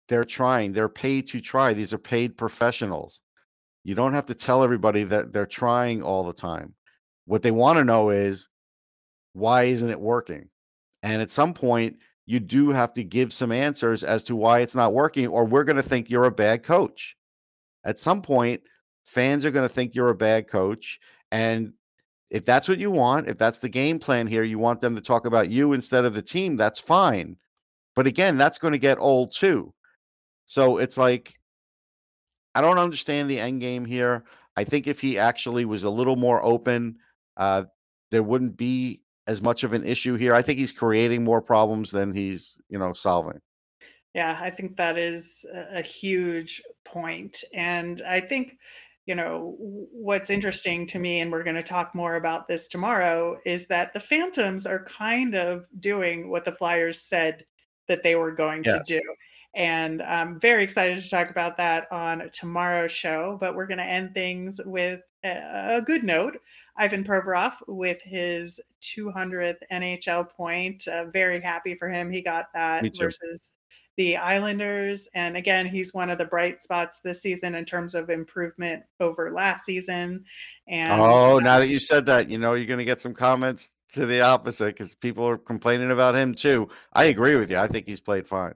They're 0.08 0.24
trying. 0.24 0.72
They're 0.72 0.88
paid 0.88 1.26
to 1.28 1.40
try. 1.40 1.74
These 1.74 1.92
are 1.92 1.98
paid 1.98 2.38
professionals. 2.38 3.20
You 3.84 3.94
don't 3.94 4.14
have 4.14 4.26
to 4.26 4.34
tell 4.34 4.64
everybody 4.64 5.04
that 5.04 5.32
they're 5.32 5.46
trying 5.46 6.02
all 6.02 6.24
the 6.24 6.32
time. 6.32 6.74
What 7.26 7.42
they 7.42 7.50
want 7.50 7.78
to 7.78 7.84
know 7.84 8.10
is 8.10 8.48
why 9.34 9.64
isn't 9.64 9.90
it 9.90 10.00
working? 10.00 10.48
And 11.02 11.20
at 11.20 11.30
some 11.30 11.52
point, 11.52 11.98
you 12.26 12.40
do 12.40 12.70
have 12.70 12.94
to 12.94 13.04
give 13.04 13.32
some 13.32 13.52
answers 13.52 14.02
as 14.02 14.24
to 14.24 14.36
why 14.36 14.60
it's 14.60 14.74
not 14.74 14.94
working, 14.94 15.26
or 15.26 15.44
we're 15.44 15.64
going 15.64 15.76
to 15.76 15.82
think 15.82 16.08
you're 16.08 16.24
a 16.24 16.30
bad 16.30 16.62
coach. 16.62 17.16
At 17.84 17.98
some 17.98 18.22
point, 18.22 18.62
fans 19.04 19.44
are 19.44 19.50
going 19.50 19.68
to 19.68 19.74
think 19.74 19.94
you're 19.94 20.08
a 20.08 20.14
bad 20.14 20.48
coach. 20.48 20.98
And 21.30 21.74
if 22.30 22.46
that's 22.46 22.68
what 22.68 22.78
you 22.78 22.90
want, 22.90 23.28
if 23.28 23.36
that's 23.36 23.58
the 23.58 23.68
game 23.68 23.98
plan 23.98 24.26
here, 24.26 24.42
you 24.42 24.58
want 24.58 24.80
them 24.80 24.94
to 24.94 25.02
talk 25.02 25.26
about 25.26 25.50
you 25.50 25.74
instead 25.74 26.06
of 26.06 26.14
the 26.14 26.22
team, 26.22 26.56
that's 26.56 26.80
fine. 26.80 27.36
But 27.94 28.06
again, 28.06 28.38
that's 28.38 28.58
going 28.58 28.72
to 28.72 28.78
get 28.78 28.98
old 28.98 29.32
too. 29.32 29.74
So 30.46 30.78
it's 30.78 30.96
like 30.96 31.34
I 32.54 32.60
don't 32.60 32.78
understand 32.78 33.30
the 33.30 33.40
end 33.40 33.60
game 33.60 33.84
here. 33.84 34.24
I 34.56 34.64
think 34.64 34.86
if 34.86 35.00
he 35.00 35.18
actually 35.18 35.64
was 35.64 35.84
a 35.84 35.90
little 35.90 36.16
more 36.16 36.44
open, 36.44 36.98
uh, 37.36 37.64
there 38.10 38.22
wouldn't 38.22 38.56
be 38.56 39.02
as 39.26 39.42
much 39.42 39.64
of 39.64 39.72
an 39.72 39.84
issue 39.84 40.14
here. 40.16 40.34
I 40.34 40.42
think 40.42 40.58
he's 40.58 40.72
creating 40.72 41.24
more 41.24 41.42
problems 41.42 41.90
than 41.90 42.14
he's, 42.14 42.58
you 42.68 42.78
know, 42.78 42.92
solving. 42.92 43.40
Yeah, 44.14 44.38
I 44.40 44.50
think 44.50 44.76
that 44.76 44.96
is 44.96 45.44
a, 45.52 45.82
huge 45.82 46.62
point. 46.84 47.42
And 47.52 48.00
I 48.06 48.20
think, 48.20 48.58
you 49.06 49.16
know, 49.16 49.56
what's 49.58 50.30
interesting 50.30 50.86
to 50.88 51.00
me, 51.00 51.20
and 51.20 51.32
we're 51.32 51.42
going 51.42 51.56
to 51.56 51.64
talk 51.64 51.96
more 51.96 52.14
about 52.14 52.46
this 52.46 52.68
tomorrow, 52.68 53.38
is 53.44 53.66
that 53.66 53.92
the 53.92 53.98
Phantoms 53.98 54.66
are 54.66 54.84
kind 54.84 55.34
of 55.34 55.66
doing 55.80 56.30
what 56.30 56.44
the 56.44 56.52
Flyers 56.52 57.00
said 57.00 57.44
that 57.88 58.04
they 58.04 58.14
were 58.14 58.30
going 58.30 58.62
yes. 58.64 58.86
to 58.86 59.00
do. 59.00 59.14
And 59.54 60.02
I'm 60.02 60.40
very 60.40 60.64
excited 60.64 61.02
to 61.02 61.08
talk 61.08 61.30
about 61.30 61.56
that 61.58 61.90
on 61.92 62.30
tomorrow's 62.32 62.92
show. 62.92 63.36
But 63.40 63.54
we're 63.54 63.66
going 63.66 63.78
to 63.78 63.84
end 63.84 64.14
things 64.14 64.60
with 64.64 65.00
a, 65.22 65.82
good 65.84 66.04
note. 66.04 66.38
Ivan 66.76 67.04
Provorov 67.04 67.54
with 67.68 68.02
his 68.02 68.60
200th 68.82 69.58
NHL 69.70 70.28
point. 70.28 70.88
Uh, 70.88 71.04
very 71.06 71.40
happy 71.40 71.76
for 71.76 71.88
him. 71.88 72.10
He 72.10 72.20
got 72.20 72.46
that 72.52 72.84
versus 72.98 73.52
the 73.96 74.16
Islanders. 74.16 75.08
And 75.14 75.36
again, 75.36 75.66
he's 75.66 75.94
one 75.94 76.10
of 76.10 76.18
the 76.18 76.24
bright 76.24 76.62
spots 76.62 77.00
this 77.00 77.22
season 77.22 77.54
in 77.54 77.64
terms 77.64 77.94
of 77.94 78.10
improvement 78.10 78.82
over 78.98 79.30
last 79.30 79.64
season. 79.64 80.24
And 80.66 81.00
oh, 81.00 81.38
now 81.38 81.60
that 81.60 81.68
you 81.68 81.78
said 81.78 82.06
that, 82.06 82.28
you 82.28 82.38
know, 82.38 82.54
you're 82.54 82.66
going 82.66 82.78
to 82.78 82.84
get 82.84 83.00
some 83.00 83.14
comments 83.14 83.68
to 83.92 84.06
the 84.06 84.22
opposite 84.22 84.74
because 84.74 84.96
people 84.96 85.26
are 85.28 85.38
complaining 85.38 85.90
about 85.90 86.16
him 86.16 86.34
too. 86.34 86.68
I 86.92 87.04
agree 87.04 87.36
with 87.36 87.50
you. 87.50 87.58
I 87.58 87.68
think 87.68 87.86
he's 87.86 88.00
played 88.00 88.26
fine. 88.26 88.54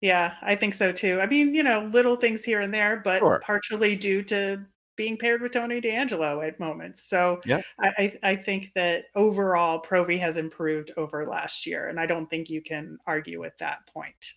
Yeah, 0.00 0.34
I 0.42 0.54
think 0.54 0.74
so 0.74 0.92
too. 0.92 1.20
I 1.20 1.26
mean, 1.26 1.54
you 1.54 1.62
know, 1.62 1.88
little 1.92 2.16
things 2.16 2.42
here 2.42 2.60
and 2.60 2.72
there, 2.72 3.00
but 3.04 3.18
sure. 3.18 3.42
partially 3.44 3.96
due 3.96 4.22
to 4.24 4.64
being 4.96 5.16
paired 5.16 5.42
with 5.42 5.52
Tony 5.52 5.80
DeAngelo 5.80 6.46
at 6.46 6.60
moments. 6.60 7.08
So 7.08 7.40
yeah. 7.44 7.62
I, 7.80 8.18
I 8.22 8.36
think 8.36 8.70
that 8.74 9.04
overall 9.14 9.80
Provy 9.82 10.18
has 10.20 10.36
improved 10.36 10.92
over 10.96 11.26
last 11.26 11.66
year, 11.66 11.88
and 11.88 11.98
I 11.98 12.06
don't 12.06 12.28
think 12.28 12.50
you 12.50 12.62
can 12.62 12.98
argue 13.06 13.40
with 13.40 13.56
that 13.60 13.86
point. 13.92 14.34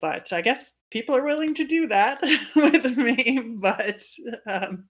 But 0.00 0.32
I 0.32 0.42
guess 0.42 0.72
people 0.90 1.16
are 1.16 1.24
willing 1.24 1.54
to 1.54 1.64
do 1.64 1.86
that 1.88 2.22
with 2.56 2.96
me. 2.96 3.56
But 3.56 4.02
um, 4.46 4.84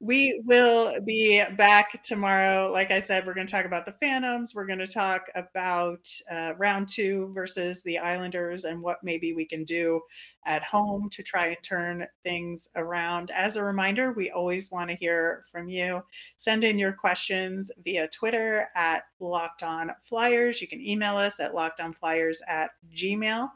we 0.00 0.42
will 0.44 1.00
be 1.00 1.42
back 1.56 2.02
tomorrow. 2.02 2.70
Like 2.72 2.90
I 2.90 3.00
said, 3.00 3.26
we're 3.26 3.34
going 3.34 3.46
to 3.46 3.52
talk 3.52 3.64
about 3.64 3.86
the 3.86 3.92
Phantoms. 3.92 4.54
We're 4.54 4.66
going 4.66 4.78
to 4.78 4.86
talk 4.86 5.26
about 5.34 6.08
uh, 6.30 6.54
round 6.58 6.88
two 6.88 7.32
versus 7.34 7.82
the 7.82 7.98
Islanders 7.98 8.64
and 8.64 8.82
what 8.82 8.98
maybe 9.02 9.32
we 9.32 9.44
can 9.44 9.64
do 9.64 10.00
at 10.44 10.64
home 10.64 11.08
to 11.10 11.22
try 11.22 11.46
and 11.48 11.62
turn 11.62 12.06
things 12.24 12.68
around. 12.74 13.30
As 13.30 13.56
a 13.56 13.64
reminder, 13.64 14.12
we 14.12 14.30
always 14.30 14.70
want 14.70 14.90
to 14.90 14.96
hear 14.96 15.44
from 15.50 15.68
you. 15.68 16.02
Send 16.36 16.64
in 16.64 16.78
your 16.78 16.92
questions 16.92 17.70
via 17.84 18.08
Twitter 18.08 18.68
at 18.74 19.04
Locked 19.20 19.62
On 19.62 19.90
Flyers. 20.02 20.60
You 20.60 20.68
can 20.68 20.80
email 20.80 21.16
us 21.16 21.38
at 21.38 21.54
lockedonflyers 21.54 22.38
at 22.48 22.70
gmail. 22.94 23.48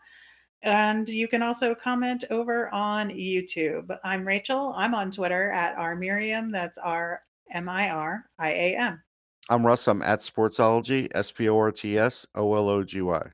And 0.66 1.08
you 1.08 1.28
can 1.28 1.42
also 1.42 1.76
comment 1.76 2.24
over 2.28 2.68
on 2.74 3.10
YouTube. 3.10 3.96
I'm 4.02 4.26
Rachel. 4.26 4.74
I'm 4.76 4.96
on 4.96 5.12
Twitter 5.12 5.52
at 5.52 5.78
R 5.78 5.94
Miriam. 5.94 6.50
That's 6.50 6.76
R 6.76 7.22
M 7.52 7.68
I 7.68 7.90
R 7.90 8.24
I 8.40 8.50
A 8.50 8.76
M. 8.76 9.00
I'm 9.48 9.64
Russ. 9.64 9.86
I'm 9.86 10.02
at 10.02 10.18
Sportsology, 10.18 11.08
S 11.14 11.30
P 11.30 11.48
O 11.48 11.56
R 11.56 11.70
T 11.70 11.96
S 11.96 12.26
O 12.34 12.52
L 12.52 12.68
O 12.68 12.82
G 12.82 13.00
Y. 13.00 13.30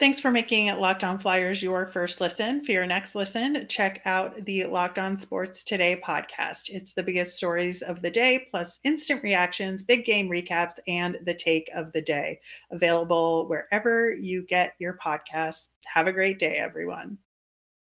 Thanks 0.00 0.18
for 0.18 0.30
making 0.30 0.74
Locked 0.78 1.04
On 1.04 1.18
Flyers 1.18 1.62
your 1.62 1.84
first 1.84 2.22
listen. 2.22 2.64
For 2.64 2.72
your 2.72 2.86
next 2.86 3.14
listen, 3.14 3.66
check 3.68 4.00
out 4.06 4.46
the 4.46 4.64
Locked 4.64 4.98
On 4.98 5.18
Sports 5.18 5.62
Today 5.62 6.00
podcast. 6.02 6.70
It's 6.70 6.94
the 6.94 7.02
biggest 7.02 7.36
stories 7.36 7.82
of 7.82 8.00
the 8.00 8.10
day, 8.10 8.48
plus 8.50 8.80
instant 8.82 9.22
reactions, 9.22 9.82
big 9.82 10.06
game 10.06 10.30
recaps, 10.30 10.78
and 10.88 11.18
the 11.26 11.34
take 11.34 11.68
of 11.76 11.92
the 11.92 12.00
day. 12.00 12.40
Available 12.70 13.46
wherever 13.46 14.14
you 14.14 14.46
get 14.46 14.72
your 14.78 14.96
podcasts. 15.04 15.66
Have 15.84 16.06
a 16.06 16.12
great 16.12 16.38
day, 16.38 16.56
everyone. 16.56 17.18